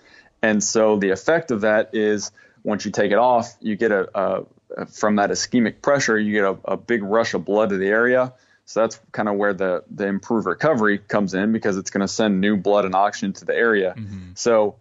[0.42, 2.32] and so the effect of that is
[2.66, 6.44] once you take it off, you get a, a from that ischemic pressure, you get
[6.44, 8.34] a, a big rush of blood to the area
[8.66, 12.08] so that's kind of where the the improved recovery comes in because it's going to
[12.08, 13.94] send new blood and oxygen to the area.
[13.96, 14.32] Mm-hmm.
[14.34, 14.76] So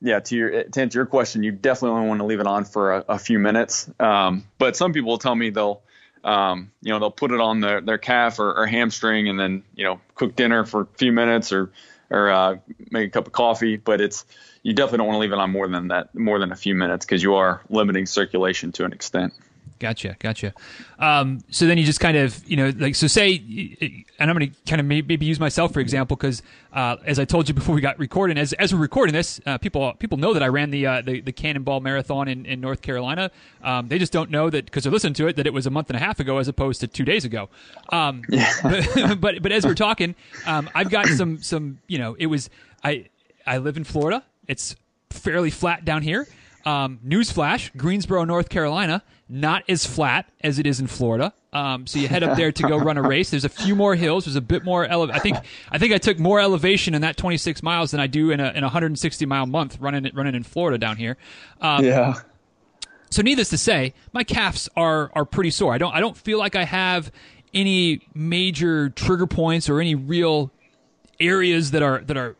[0.00, 2.64] yeah, to your to answer your question, you definitely only want to leave it on
[2.64, 3.90] for a, a few minutes.
[3.98, 5.82] Um, but some people tell me they'll
[6.22, 9.62] um, you know they'll put it on their their calf or, or, hamstring and then
[9.74, 11.72] you know cook dinner for a few minutes or
[12.10, 12.56] or uh,
[12.90, 13.78] make a cup of coffee.
[13.78, 14.26] But it's
[14.62, 16.74] you definitely don't want to leave it on more than that more than a few
[16.74, 19.32] minutes because you are limiting circulation to an extent.
[19.80, 20.52] Gotcha, gotcha.
[20.98, 24.50] Um, so then you just kind of, you know, like, so say, and I'm going
[24.50, 26.42] to kind of maybe use myself for example, because
[26.74, 29.56] uh, as I told you before we got recording, as as we're recording this, uh,
[29.56, 32.82] people people know that I ran the uh, the, the, Cannonball Marathon in, in North
[32.82, 33.30] Carolina.
[33.64, 35.70] Um, they just don't know that because they're listening to it that it was a
[35.70, 37.48] month and a half ago as opposed to two days ago.
[37.88, 38.52] Um, yeah.
[38.62, 42.50] but, but, but as we're talking, um, I've got some some you know, it was
[42.84, 43.08] I
[43.46, 44.24] I live in Florida.
[44.50, 44.74] It's
[45.10, 46.26] fairly flat down here.
[46.66, 51.32] Um, newsflash: Greensboro, North Carolina, not as flat as it is in Florida.
[51.52, 53.30] Um, so you head up there to go run a race.
[53.30, 54.24] There's a few more hills.
[54.24, 54.84] There's a bit more.
[54.86, 55.36] Ele- I think
[55.70, 58.50] I think I took more elevation in that 26 miles than I do in a
[58.50, 61.16] in a 160 mile month running running in Florida down here.
[61.60, 62.14] Um, yeah.
[63.10, 65.72] So needless to say, my calves are are pretty sore.
[65.72, 67.10] I don't I don't feel like I have
[67.54, 70.52] any major trigger points or any real
[71.18, 72.36] areas that are that are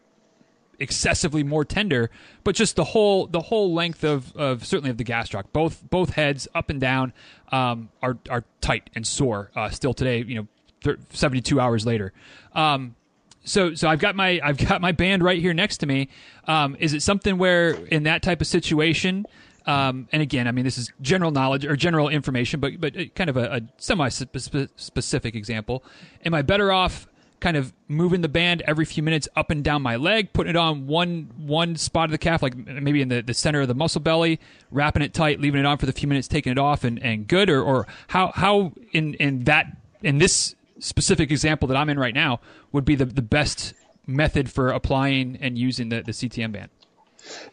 [0.80, 2.10] excessively more tender,
[2.42, 6.10] but just the whole the whole length of, of certainly of the gastroc, both both
[6.10, 7.12] heads up and down
[7.52, 10.22] um, are are tight and sore uh, still today.
[10.22, 10.48] You
[10.86, 12.12] know, seventy two hours later.
[12.54, 12.96] Um,
[13.44, 16.08] so so I've got my I've got my band right here next to me.
[16.46, 19.26] Um, is it something where in that type of situation?
[19.66, 23.30] Um, and again, I mean, this is general knowledge or general information, but but kind
[23.30, 25.84] of a, a semi specific example.
[26.24, 27.06] Am I better off
[27.40, 30.56] kind of moving the band every few minutes up and down my leg, putting it
[30.56, 33.74] on one one spot of the calf, like maybe in the, the center of the
[33.74, 36.84] muscle belly, wrapping it tight, leaving it on for the few minutes, taking it off,
[36.84, 41.76] and, and good, or or how how in in that in this specific example that
[41.76, 42.40] I'm in right now
[42.72, 43.74] would be the the best
[44.06, 46.70] method for applying and using the the CTM band.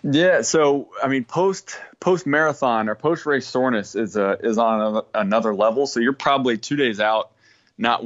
[0.04, 4.98] Yeah, so I mean, post post marathon or post race soreness is a, is on
[4.98, 5.88] a, another level.
[5.88, 7.32] So you're probably two days out,
[7.78, 8.04] not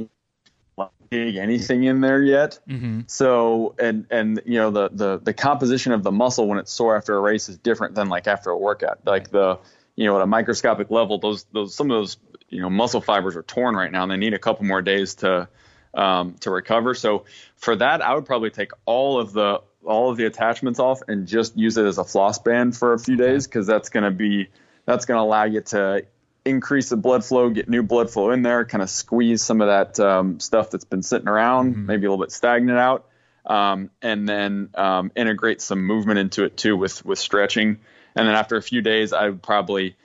[1.12, 2.58] anything in there yet.
[2.68, 3.02] Mm-hmm.
[3.06, 6.96] So and and you know the the the composition of the muscle when it's sore
[6.96, 9.00] after a race is different than like after a workout.
[9.04, 9.58] Like the
[9.96, 12.16] you know at a microscopic level, those those some of those
[12.48, 15.14] you know muscle fibers are torn right now, and they need a couple more days
[15.16, 15.48] to
[15.94, 16.94] um, to recover.
[16.94, 17.24] So
[17.56, 21.26] for that, I would probably take all of the all of the attachments off and
[21.26, 24.10] just use it as a floss band for a few days because that's going to
[24.10, 24.48] be
[24.84, 26.04] that's going to allow you to
[26.44, 29.68] increase the blood flow, get new blood flow in there, kind of squeeze some of
[29.68, 31.86] that um, stuff that's been sitting around, mm-hmm.
[31.86, 33.06] maybe a little bit stagnant out,
[33.46, 37.78] um, and then um, integrate some movement into it too with with stretching.
[38.14, 39.96] And then after a few days, I would probably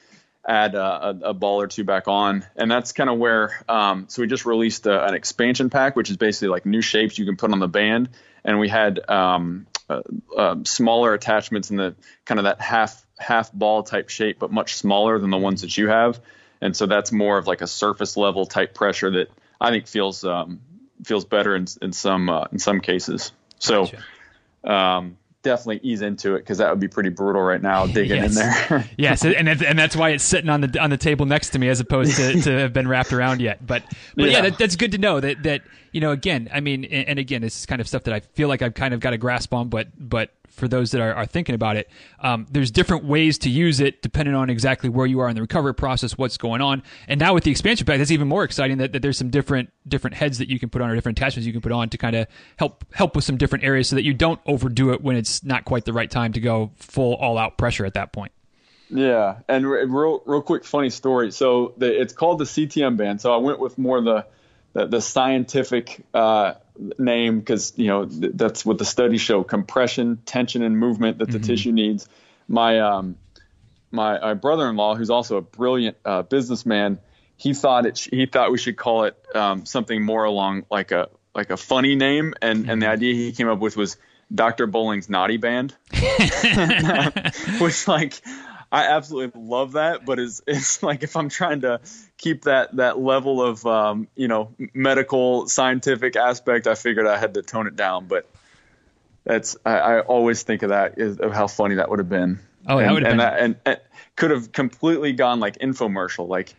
[0.47, 3.63] add a, a, a ball or two back on, and that's kind of where.
[3.67, 7.17] Um, so we just released a, an expansion pack, which is basically like new shapes
[7.17, 8.09] you can put on the band,
[8.45, 10.01] and we had um, uh,
[10.35, 14.75] uh, smaller attachments in the kind of that half half ball type shape, but much
[14.75, 16.19] smaller than the ones that you have.
[16.61, 19.29] And so that's more of like a surface level type pressure that
[19.61, 20.61] I think feels um,
[21.03, 23.31] feels better in, in some uh, in some cases.
[23.59, 23.89] So
[24.63, 25.17] um,
[25.47, 28.29] definitely ease into it because that would be pretty brutal right now digging yes.
[28.29, 28.89] in there.
[28.97, 31.69] yes, and and that's why it's sitting on the on the table next to me
[31.69, 33.65] as opposed to, to have been wrapped around yet.
[33.65, 33.83] But
[34.15, 35.61] but yeah, yeah that, that's good to know that that
[35.97, 38.47] you know again I mean and again this is kind of stuff that I feel
[38.47, 41.25] like I've kind of got a grasp on, but but for those that are, are
[41.25, 41.89] thinking about it.
[42.19, 45.41] Um, there's different ways to use it depending on exactly where you are in the
[45.41, 46.83] recovery process, what's going on.
[47.07, 49.71] And now with the expansion pack, that's even more exciting that, that there's some different
[49.87, 51.97] different heads that you can put on or different attachments you can put on to
[51.97, 52.27] kind of
[52.57, 55.65] help help with some different areas so that you don't overdo it when it's not
[55.65, 58.31] quite the right time to go full all out pressure at that point.
[58.91, 61.31] Yeah, and real real quick funny story.
[61.31, 63.19] So the, it's called the CTM band.
[63.19, 64.27] So I went with more the
[64.77, 66.53] the, the scientific uh,
[66.99, 71.31] name because you know th- that's what the studies show: compression, tension, and movement that
[71.31, 71.47] the mm-hmm.
[71.47, 72.07] tissue needs.
[72.47, 73.17] My um,
[73.89, 76.99] my, my brother-in-law, who's also a brilliant uh, businessman,
[77.37, 77.97] he thought it.
[77.97, 81.57] Sh- he thought we should call it um, something more along like a like a
[81.57, 82.69] funny name, and mm-hmm.
[82.69, 82.93] and the mm-hmm.
[82.93, 83.97] idea he came up with was
[84.33, 84.67] Dr.
[84.67, 85.73] Bowling's Naughty Band,
[87.59, 88.21] which like
[88.71, 91.79] I absolutely love that, but it's it's like if I'm trying to
[92.17, 97.35] keep that that level of um, you know medical scientific aspect, I figured I had
[97.35, 98.07] to tone it down.
[98.07, 98.29] But
[99.23, 102.39] that's I, I always think of that is of how funny that would have been.
[102.67, 103.17] Oh, and, that would have been.
[103.17, 103.79] That, and, and
[104.15, 106.55] could have completely gone like infomercial, like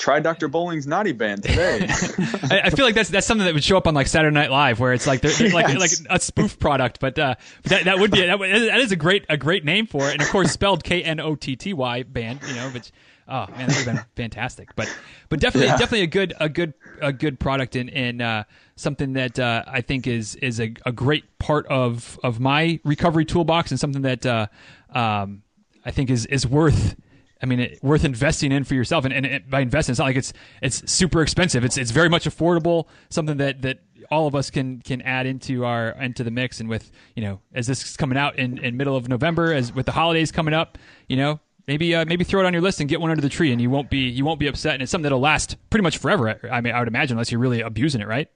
[0.00, 0.48] try Dr.
[0.48, 1.86] Bowling's Naughty Band today.
[1.88, 4.50] I, I, feel like that's that's something that would show up on like Saturday Night
[4.50, 5.54] Live, where it's like they're, they're yes.
[5.54, 7.00] like like a spoof product.
[7.00, 7.34] But uh,
[7.64, 10.22] that that would be that, that is a great a great name for it, and
[10.22, 12.40] of course spelled K N O T T Y band.
[12.46, 12.90] You know, but
[13.30, 14.74] oh man, that would have been fantastic.
[14.76, 14.94] But
[15.28, 15.76] but definitely yeah.
[15.76, 18.44] definitely a good a good a good product and and uh,
[18.76, 23.24] something that uh, I think is is a, a great part of of my recovery
[23.24, 24.46] toolbox and something that uh,
[24.90, 25.42] um,
[25.84, 26.96] I think is is worth
[27.42, 29.04] I mean, it, worth investing in for yourself.
[29.04, 31.64] And, and it, by investing, it's not like it's it's super expensive.
[31.64, 32.86] It's it's very much affordable.
[33.08, 33.78] Something that that
[34.10, 36.60] all of us can can add into our into the mix.
[36.60, 39.72] And with you know, as this is coming out in, in middle of November, as
[39.72, 40.76] with the holidays coming up,
[41.08, 41.40] you know,
[41.70, 43.60] maybe uh, maybe throw it on your list and get one under the tree, and
[43.60, 44.74] you won't be you won't be upset.
[44.74, 46.36] And it's something that'll last pretty much forever.
[46.50, 48.28] I mean, I would imagine, unless you're really abusing it, right?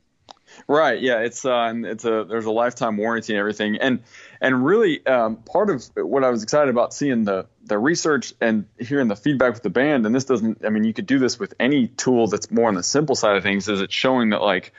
[0.69, 1.03] Right.
[1.03, 1.19] Yeah.
[1.19, 4.05] It's uh, it's a there's a lifetime warranty and everything, and
[4.41, 8.67] and really um, part of what I was excited about seeing the the research and
[8.79, 10.65] hearing the feedback with the band, and this doesn't.
[10.65, 13.37] I mean, you could do this with any tool that's more on the simple side
[13.37, 13.69] of things.
[13.69, 14.73] Is it's showing that like,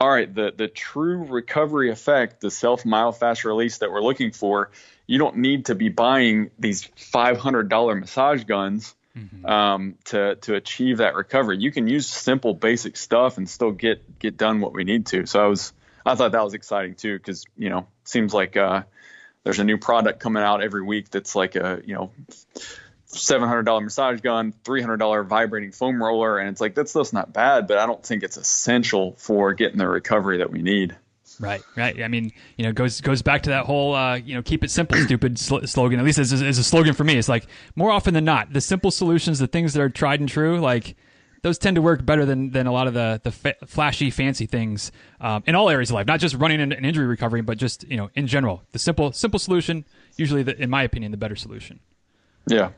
[0.00, 4.70] all right, the the true recovery effect, the self myofascial release that we're looking for,
[5.06, 9.46] you don't need to be buying these five hundred dollar massage guns mm-hmm.
[9.46, 11.58] um, to to achieve that recovery.
[11.58, 15.26] You can use simple, basic stuff and still get get done what we need to.
[15.26, 15.72] So I was
[16.04, 18.82] I thought that was exciting too because you know seems like uh,
[19.44, 22.10] there's a new product coming out every week that's like a you know
[23.06, 26.90] seven hundred dollar massage gun, three hundred dollar vibrating foam roller, and it's like that's,
[26.90, 30.62] stuff's not bad, but I don't think it's essential for getting the recovery that we
[30.62, 30.96] need.
[31.40, 32.02] Right, right.
[32.02, 34.70] I mean, you know, goes goes back to that whole uh, you know, keep it
[34.70, 35.98] simple, stupid sl- slogan.
[35.98, 38.60] At least as, as a slogan for me, it's like more often than not, the
[38.60, 40.96] simple solutions, the things that are tried and true, like
[41.42, 44.46] those tend to work better than, than a lot of the the fa- flashy, fancy
[44.46, 46.06] things um, in all areas of life.
[46.06, 49.12] Not just running and, and injury recovery, but just you know, in general, the simple
[49.12, 49.84] simple solution
[50.16, 51.80] usually, the, in my opinion, the better solution.
[52.46, 52.70] Yeah,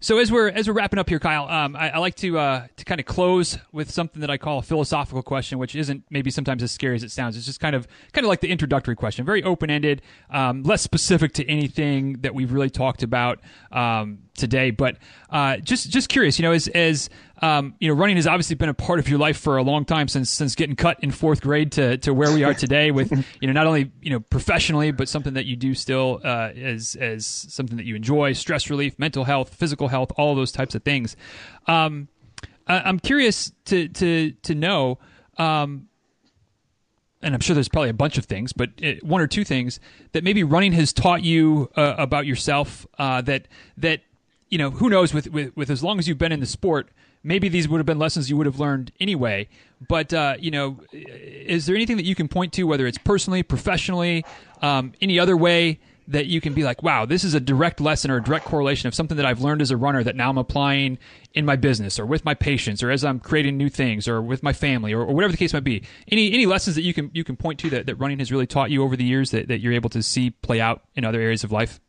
[0.00, 2.66] so as we're as we're wrapping up here, Kyle, um, I, I, like to uh,
[2.76, 6.30] to kind of close with something that I call a philosophical question, which isn't maybe
[6.30, 7.36] sometimes as scary as it sounds.
[7.36, 10.82] It's just kind of kind of like the introductory question, very open ended, um, less
[10.82, 13.40] specific to anything that we've really talked about
[13.72, 14.70] um, today.
[14.70, 14.96] But
[15.28, 17.10] uh, just just curious, you know, as as
[17.42, 19.86] um, you know, running has obviously been a part of your life for a long
[19.86, 22.90] time since since getting cut in fourth grade to, to where we are today.
[22.90, 26.50] With you know, not only you know professionally, but something that you do still uh,
[26.54, 30.74] as as something that you enjoy, stress relief, mental health, physical health, all those types
[30.74, 31.16] of things.
[31.66, 32.08] Um,
[32.66, 34.98] I, am curious to to to know.
[35.38, 35.86] Um,
[37.22, 39.78] and I'm sure there's probably a bunch of things, but uh, one or two things
[40.12, 44.00] that maybe running has taught you uh, about yourself uh, that that
[44.48, 46.90] you know who knows with, with with as long as you've been in the sport
[47.22, 49.48] maybe these would have been lessons you would have learned anyway.
[49.86, 53.42] But uh, you know, is there anything that you can point to, whether it's personally,
[53.42, 54.24] professionally,
[54.62, 58.10] um, any other way that you can be like, wow, this is a direct lesson
[58.10, 60.38] or a direct correlation of something that I've learned as a runner that now I'm
[60.38, 60.98] applying
[61.34, 64.42] in my business or with my patients or as I'm creating new things or with
[64.42, 65.84] my family or, or whatever the case might be.
[66.08, 68.46] Any any lessons that you can you can point to that, that running has really
[68.46, 71.20] taught you over the years that, that you're able to see play out in other
[71.20, 71.80] areas of life?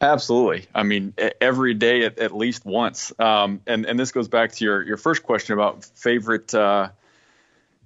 [0.00, 0.66] Absolutely.
[0.74, 3.12] I mean, every day at, at least once.
[3.18, 6.90] Um, and and this goes back to your your first question about favorite uh,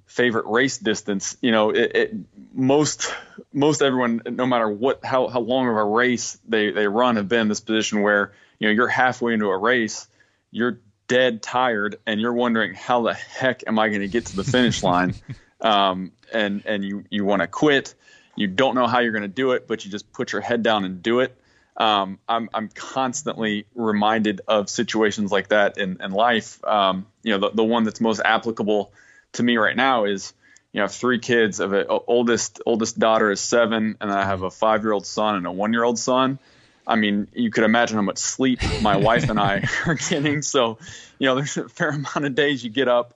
[0.04, 1.38] favorite race distance.
[1.40, 2.14] You know, it, it,
[2.52, 3.14] most
[3.50, 7.28] most everyone, no matter what how how long of a race they they run, have
[7.28, 10.06] been in this position where you know you're halfway into a race,
[10.50, 14.36] you're dead tired, and you're wondering how the heck am I going to get to
[14.36, 15.14] the finish line,
[15.62, 17.94] um, and and you you want to quit.
[18.36, 20.62] You don't know how you're going to do it, but you just put your head
[20.62, 21.38] down and do it
[21.76, 26.62] um, I'm, I'm constantly reminded of situations like that in, in life.
[26.64, 28.92] Um, you know, the, the one that's most applicable
[29.32, 30.34] to me right now is,
[30.72, 31.60] you know, I have three kids.
[31.60, 31.74] Of
[32.06, 35.52] oldest oldest daughter is seven, and I have a five year old son and a
[35.52, 36.38] one year old son.
[36.86, 40.42] I mean, you could imagine how much sleep my wife and I are getting.
[40.42, 40.78] So,
[41.18, 43.14] you know, there's a fair amount of days you get up,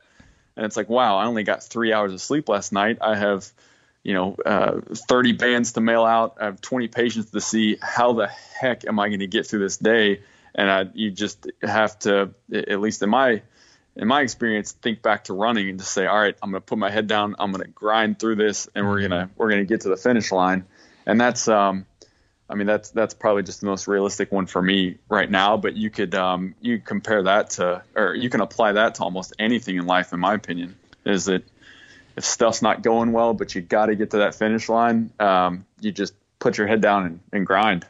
[0.57, 2.99] and it's like, wow, I only got three hours of sleep last night.
[3.01, 3.51] I have
[4.07, 6.37] you know, uh, 30 bands to mail out.
[6.41, 7.77] I have 20 patients to see.
[7.83, 10.21] How the heck am I going to get through this day?
[10.55, 13.43] And I, you just have to, at least in my
[13.97, 16.65] in my experience, think back to running and just say, all right, I'm going to
[16.65, 17.35] put my head down.
[17.41, 20.31] I'm going to grind through this, and we're gonna we're gonna get to the finish
[20.31, 20.67] line.
[21.05, 21.85] And that's, um,
[22.49, 25.57] I mean, that's that's probably just the most realistic one for me right now.
[25.57, 29.35] But you could um, you compare that to, or you can apply that to almost
[29.41, 30.77] anything in life, in my opinion.
[31.05, 31.43] Is that
[32.17, 35.67] if stuff's not going well, but you got to get to that finish line, um,
[35.81, 37.87] you just put your head down and, and grind.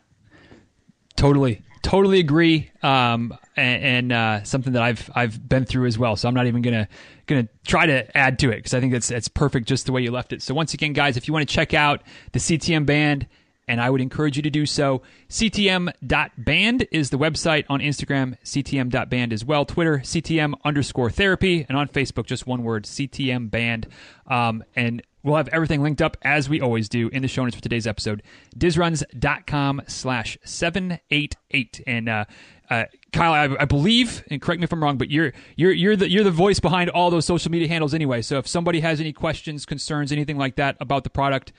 [1.15, 2.71] Totally, totally agree.
[2.83, 6.17] Um, and, and uh, something that I've I've been through as well.
[6.17, 6.89] So I'm not even gonna
[7.27, 10.03] gonna try to add to it because I think that's that's perfect just the way
[10.03, 10.43] you left it.
[10.43, 12.03] So once again, guys, if you want to check out
[12.33, 13.27] the CTM band
[13.69, 15.03] and I would encourage you to do so.
[15.29, 19.65] CTM.band is the website on Instagram, CTM.band as well.
[19.65, 23.89] Twitter, CTM underscore therapy, and on Facebook, just one word, CTM band.
[24.27, 27.57] Um, and we'll have everything linked up as we always do in the show notes
[27.57, 28.23] for today's episode.
[28.57, 31.81] Dizruns.com slash 788.
[31.87, 32.25] And, uh,
[32.71, 35.95] uh, Kyle, I, I, believe, and correct me if I'm wrong, but you're you're you're
[35.95, 38.23] the you're the voice behind all those social media handles anyway.
[38.23, 41.53] So if somebody has any questions, concerns, anything like that about the product,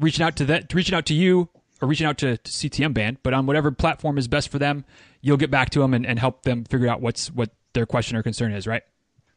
[0.00, 1.48] reaching out to that, reaching out to you
[1.80, 4.84] or reaching out to, to, CTM band, but on whatever platform is best for them,
[5.20, 8.16] you'll get back to them and, and help them figure out what's what their question
[8.16, 8.82] or concern is, right?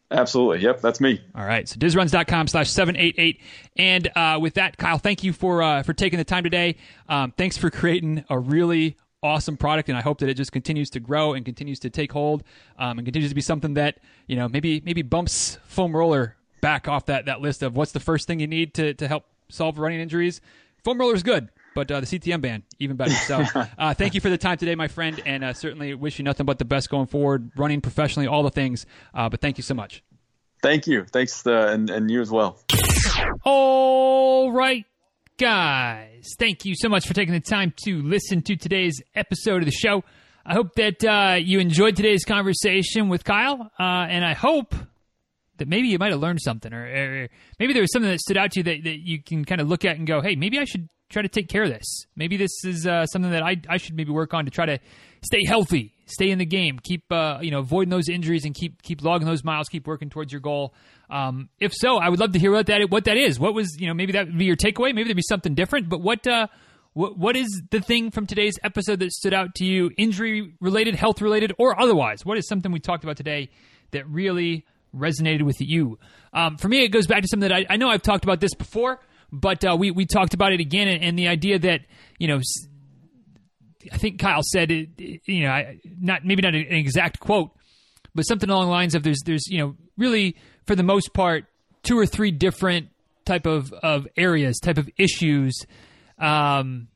[0.10, 0.60] Absolutely.
[0.60, 1.22] Yep, that's me.
[1.34, 1.68] All right.
[1.70, 3.40] So dizruns.com slash 788.
[3.78, 6.76] And uh, with that, Kyle, thank you for uh, for taking the time today.
[7.08, 10.90] Um, thanks for creating a really awesome product, and I hope that it just continues
[10.92, 12.44] to grow and continues to take hold
[12.78, 16.88] um, and continues to be something that, you know, maybe maybe bumps foam roller back
[16.88, 19.78] off that, that list of what's the first thing you need to, to help solve
[19.78, 20.42] running injuries.
[20.84, 23.12] Foam roller is good, but uh, the CTM band even better.
[23.12, 23.44] So,
[23.78, 26.46] uh, thank you for the time today, my friend, and uh, certainly wish you nothing
[26.46, 28.86] but the best going forward, running professionally, all the things.
[29.14, 30.04] Uh, but thank you so much.
[30.64, 31.06] Thank you.
[31.06, 32.60] Thanks, uh, and, and you as well.
[33.44, 34.86] All right,
[35.38, 36.30] guys.
[36.38, 39.72] Thank you so much for taking the time to listen to today's episode of the
[39.72, 40.04] show.
[40.44, 44.74] I hope that uh, you enjoyed today's conversation with Kyle, and I hope
[45.62, 47.28] that maybe you might have learned something, or, or,
[47.60, 49.70] maybe there was something that stood out to you that, that you can kind of
[49.70, 52.08] look at and go, hey, maybe I should try to take care of this.
[52.16, 54.80] Maybe this is uh, something that I, I should maybe work on to try to
[55.24, 58.82] stay healthy, stay in the game, keep uh, you know avoiding those injuries, and keep
[58.82, 60.74] keep logging those miles, keep working towards your goal.
[61.10, 63.40] Um, if so, I would love to hear what that what that is.
[63.40, 64.96] What was you know maybe that would be your takeaway.
[64.96, 65.90] Maybe there'd be something different.
[65.90, 66.48] But what uh,
[66.94, 70.96] what what is the thing from today's episode that stood out to you, injury related,
[70.96, 72.26] health related, or otherwise?
[72.26, 73.50] What is something we talked about today
[73.92, 74.66] that really
[74.96, 76.00] resonated with you?
[76.34, 78.40] Um, for me, it goes back to something that I, I know I've talked about
[78.40, 79.00] this before,
[79.32, 81.82] but uh, we we talked about it again, and, and the idea that
[82.18, 82.42] you know
[83.92, 84.90] I think Kyle said it,
[85.26, 87.52] you know, I, not maybe not an exact quote,
[88.14, 90.36] but something along the lines of there's there's you know really
[90.66, 91.46] for the most part
[91.84, 92.90] two or three different
[93.26, 95.66] type of of areas, type of issues
[96.20, 96.88] um,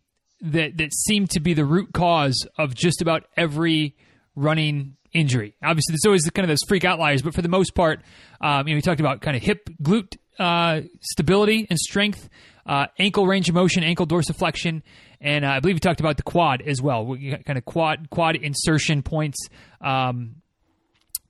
[0.41, 3.95] that that seem to be the root cause of just about every
[4.35, 5.55] running injury.
[5.63, 8.01] Obviously, there's always kind of those freak outliers, but for the most part,
[8.41, 12.29] um, you know, we talked about kind of hip glute uh, stability and strength,
[12.65, 14.81] uh, ankle range of motion, ankle dorsiflexion,
[15.21, 17.05] and uh, I believe we talked about the quad as well.
[17.05, 19.37] We kind of quad quad insertion points.
[19.81, 20.41] Um,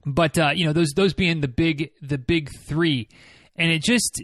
[0.06, 3.08] but uh, you know those those being the big the big three,
[3.56, 4.22] and it just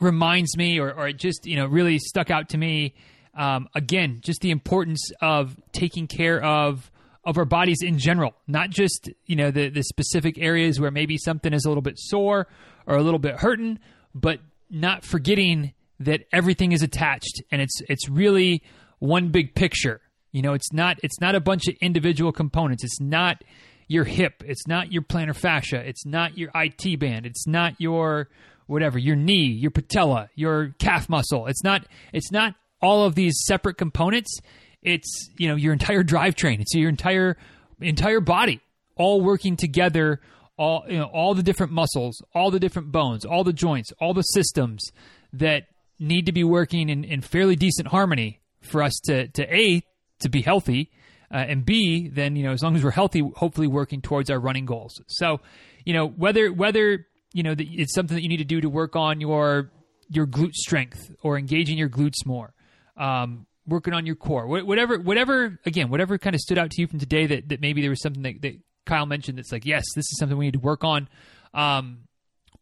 [0.00, 2.94] reminds me, or, or it just you know really stuck out to me.
[3.34, 6.90] Um, again, just the importance of taking care of
[7.24, 11.18] of our bodies in general, not just you know the the specific areas where maybe
[11.18, 12.46] something is a little bit sore
[12.86, 13.78] or a little bit hurting,
[14.14, 14.40] but
[14.70, 18.62] not forgetting that everything is attached and it's it's really
[18.98, 20.00] one big picture.
[20.32, 22.84] You know, it's not it's not a bunch of individual components.
[22.84, 23.42] It's not
[23.88, 24.42] your hip.
[24.46, 25.86] It's not your plantar fascia.
[25.86, 27.26] It's not your IT band.
[27.26, 28.28] It's not your
[28.66, 31.46] whatever, your knee, your patella, your calf muscle.
[31.48, 34.38] It's not it's not all of these separate components.
[34.82, 36.60] It's, you know, your entire drivetrain.
[36.60, 37.36] It's your entire
[37.80, 38.60] entire body
[38.96, 40.20] all working together
[40.60, 44.12] all you know all the different muscles, all the different bones, all the joints, all
[44.12, 44.92] the systems
[45.32, 45.64] that
[45.98, 49.82] need to be working in, in fairly decent harmony for us to to a
[50.20, 50.90] to be healthy,
[51.32, 54.38] uh, and b then you know as long as we're healthy, hopefully working towards our
[54.38, 55.00] running goals.
[55.08, 55.40] So,
[55.86, 58.96] you know whether whether you know it's something that you need to do to work
[58.96, 59.70] on your
[60.10, 62.52] your glute strength or engaging your glutes more.
[62.98, 65.58] Um, working on your core, whatever, whatever.
[65.66, 68.02] Again, whatever kind of stood out to you from today that, that maybe there was
[68.02, 70.84] something that, that Kyle mentioned that's like, yes, this is something we need to work
[70.84, 71.08] on,
[71.54, 72.00] um,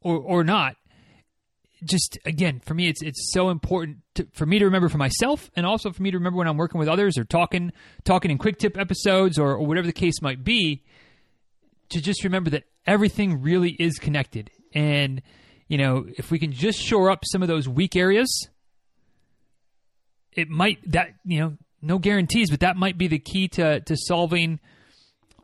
[0.01, 0.77] or or not
[1.85, 5.51] just again for me it's it's so important to, for me to remember for myself
[5.55, 7.73] and also for me to remember when I'm working with others or talking
[8.05, 10.83] talking in quick tip episodes or, or whatever the case might be
[11.91, 15.23] to just remember that everything really is connected and
[15.69, 18.49] you know if we can just shore up some of those weak areas
[20.39, 23.97] it might that you know no guarantees but that might be the key to to
[23.97, 24.61] solving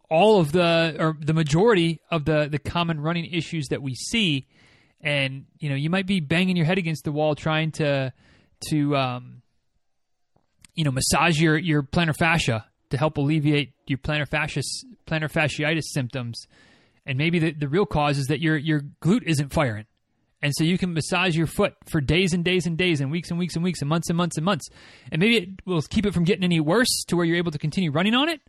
[0.08, 4.46] all of the or the majority of the the common running issues that we see.
[5.00, 8.12] And you know you might be banging your head against the wall trying to
[8.68, 9.42] to um,
[10.74, 14.62] you know massage your your plantar fascia to help alleviate your plantar fascia
[15.06, 16.46] plantar fasciitis symptoms.
[17.06, 19.86] And maybe the, the real cause is that your your glute isn't firing
[20.44, 23.30] and so you can massage your foot for days and days and days and weeks
[23.30, 24.68] and weeks and weeks and months and months and months
[25.10, 27.58] and maybe it will keep it from getting any worse to where you're able to
[27.58, 28.40] continue running on it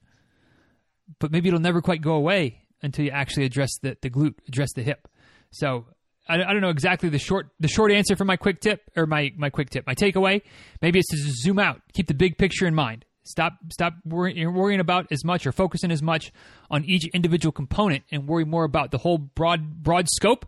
[1.20, 4.74] but maybe it'll never quite go away until you actually address the, the glute address
[4.74, 5.08] the hip
[5.52, 5.86] so
[6.28, 9.06] I, I, don't know exactly the short the short answer for my quick tip or
[9.06, 9.86] my my quick tip.
[9.86, 10.42] My takeaway
[10.82, 13.06] maybe it's to zoom out, keep the big picture in mind.
[13.24, 16.32] Stop stop worrying, worrying about as much or focusing as much
[16.70, 20.48] on each individual component and worry more about the whole broad broad scope.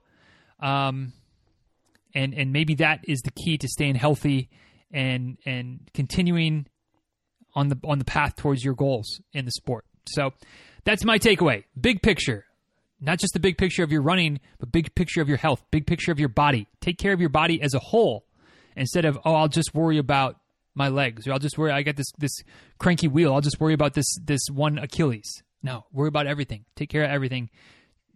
[0.60, 1.14] Um,
[2.14, 4.50] and and maybe that is the key to staying healthy
[4.92, 6.68] and and continuing
[7.56, 9.86] on the on the path towards your goals in the sport.
[10.08, 10.32] So
[10.84, 11.64] that's my takeaway.
[11.80, 12.46] Big picture.
[13.00, 15.86] Not just the big picture of your running, but big picture of your health, big
[15.86, 16.68] picture of your body.
[16.82, 18.26] Take care of your body as a whole
[18.76, 20.38] instead of, oh, I'll just worry about
[20.74, 22.44] my legs or I'll just worry I got this this
[22.78, 23.34] cranky wheel.
[23.34, 25.44] I'll just worry about this this one Achilles.
[25.64, 26.66] No, worry about everything.
[26.76, 27.50] Take care of everything.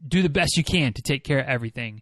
[0.08, 2.02] Do the best you can to take care of everything.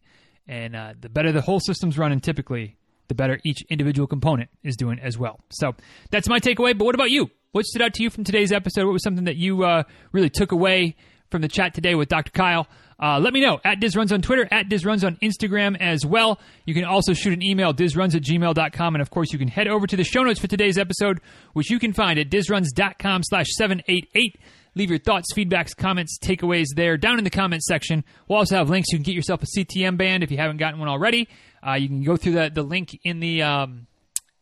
[0.50, 2.76] And uh, the better the whole system's running, typically,
[3.08, 5.40] the better each individual component is doing as well.
[5.52, 5.76] So
[6.10, 6.76] that's my takeaway.
[6.76, 7.30] But what about you?
[7.52, 8.86] What stood out to you from today's episode?
[8.86, 10.96] What was something that you uh, really took away
[11.30, 12.32] from the chat today with Dr.
[12.32, 12.68] Kyle.
[13.02, 16.40] Uh, let me know at DizRuns on Twitter, at DizRuns on Instagram as well.
[16.66, 18.96] You can also shoot an email, dizruns at gmail.com.
[18.96, 21.22] And of course, you can head over to the show notes for today's episode,
[21.54, 24.40] which you can find at dizruns.com slash 788.
[24.80, 28.02] Leave your thoughts, feedbacks, comments, takeaways there down in the comments section.
[28.30, 28.88] We'll also have links.
[28.94, 31.28] You can get yourself a CTM band if you haven't gotten one already.
[31.62, 33.88] Uh, you can go through the, the link in the um,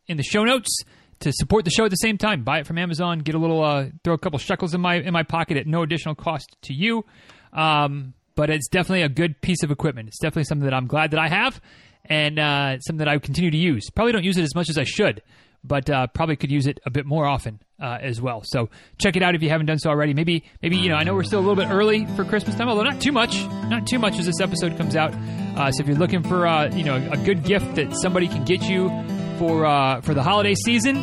[0.06, 0.84] in the show notes
[1.22, 2.44] to support the show at the same time.
[2.44, 5.12] Buy it from Amazon, get a little, uh, throw a couple shekels in my in
[5.12, 7.04] my pocket at no additional cost to you.
[7.52, 10.08] Um, but it's definitely a good piece of equipment.
[10.08, 11.60] It's definitely something that I'm glad that I have,
[12.06, 13.90] and uh, something that I continue to use.
[13.90, 15.24] Probably don't use it as much as I should,
[15.68, 18.44] but uh, probably could use it a bit more often uh, as well.
[18.44, 20.14] So check it out if you haven't done so already.
[20.14, 22.70] Maybe, maybe you know, I know we're still a little bit early for Christmas time,
[22.70, 25.14] although not too much, not too much as this episode comes out.
[25.58, 28.46] Uh, so if you're looking for uh, you know a good gift that somebody can
[28.46, 28.90] get you
[29.38, 30.96] for uh, for the holiday season,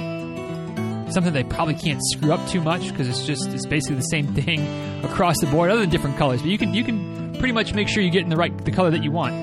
[1.11, 4.33] something they probably can't screw up too much because it's just it's basically the same
[4.35, 4.61] thing
[5.05, 6.41] across the board, other than different colors.
[6.41, 8.73] But you can you can pretty much make sure you get in the right the
[8.73, 9.35] color that you want.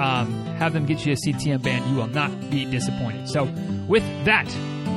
[0.00, 1.88] Um, have them get you a CTM band.
[1.90, 3.28] You will not be disappointed.
[3.28, 3.44] So
[3.88, 4.46] with that,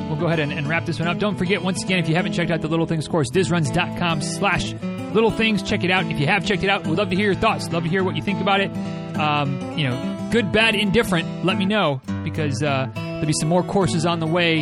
[0.08, 1.18] we'll go ahead and, and, wrap this one up.
[1.18, 4.74] Don't forget, once again, if you haven't checked out the Little Things course, dizruns.com slash
[5.16, 5.64] little things.
[5.64, 6.06] Check it out.
[6.06, 7.72] If you have checked it out, we'd love to hear your thoughts.
[7.72, 8.70] Love to hear what you think about it.
[9.18, 13.64] Um, you know, good, bad, indifferent, let me know because uh, there'll be some more
[13.64, 14.62] courses on the way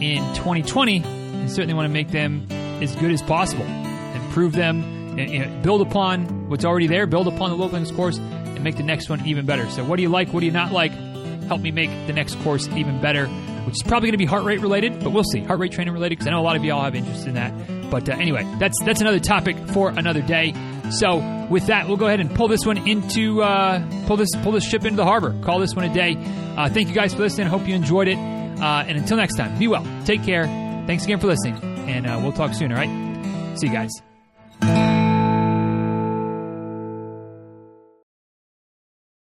[0.00, 2.46] in 2020 and certainly want to make them
[2.82, 3.64] as good as possible.
[3.64, 8.62] Improve them, and, build upon what's already there, build upon the Little Things course, and
[8.62, 9.68] make the next one even better.
[9.70, 10.32] So, what do you like?
[10.32, 10.92] What do you not like?
[11.44, 13.28] Help me make the next course even better
[13.64, 15.40] which is probably going to be heart rate related, but we'll see.
[15.40, 17.52] Heart rate training related because I know a lot of y'all have interest in that.
[17.90, 20.54] But uh, anyway, that's that's another topic for another day.
[20.90, 24.52] So with that, we'll go ahead and pull this one into uh, pull this pull
[24.52, 25.34] this ship into the harbor.
[25.42, 26.16] Call this one a day.
[26.56, 27.46] Uh, thank you guys for listening.
[27.46, 28.18] Hope you enjoyed it.
[28.18, 29.86] Uh, and until next time, be well.
[30.04, 30.44] Take care.
[30.86, 31.56] Thanks again for listening,
[31.88, 32.72] and uh, we'll talk soon.
[32.72, 33.58] All right.
[33.58, 34.03] See you guys.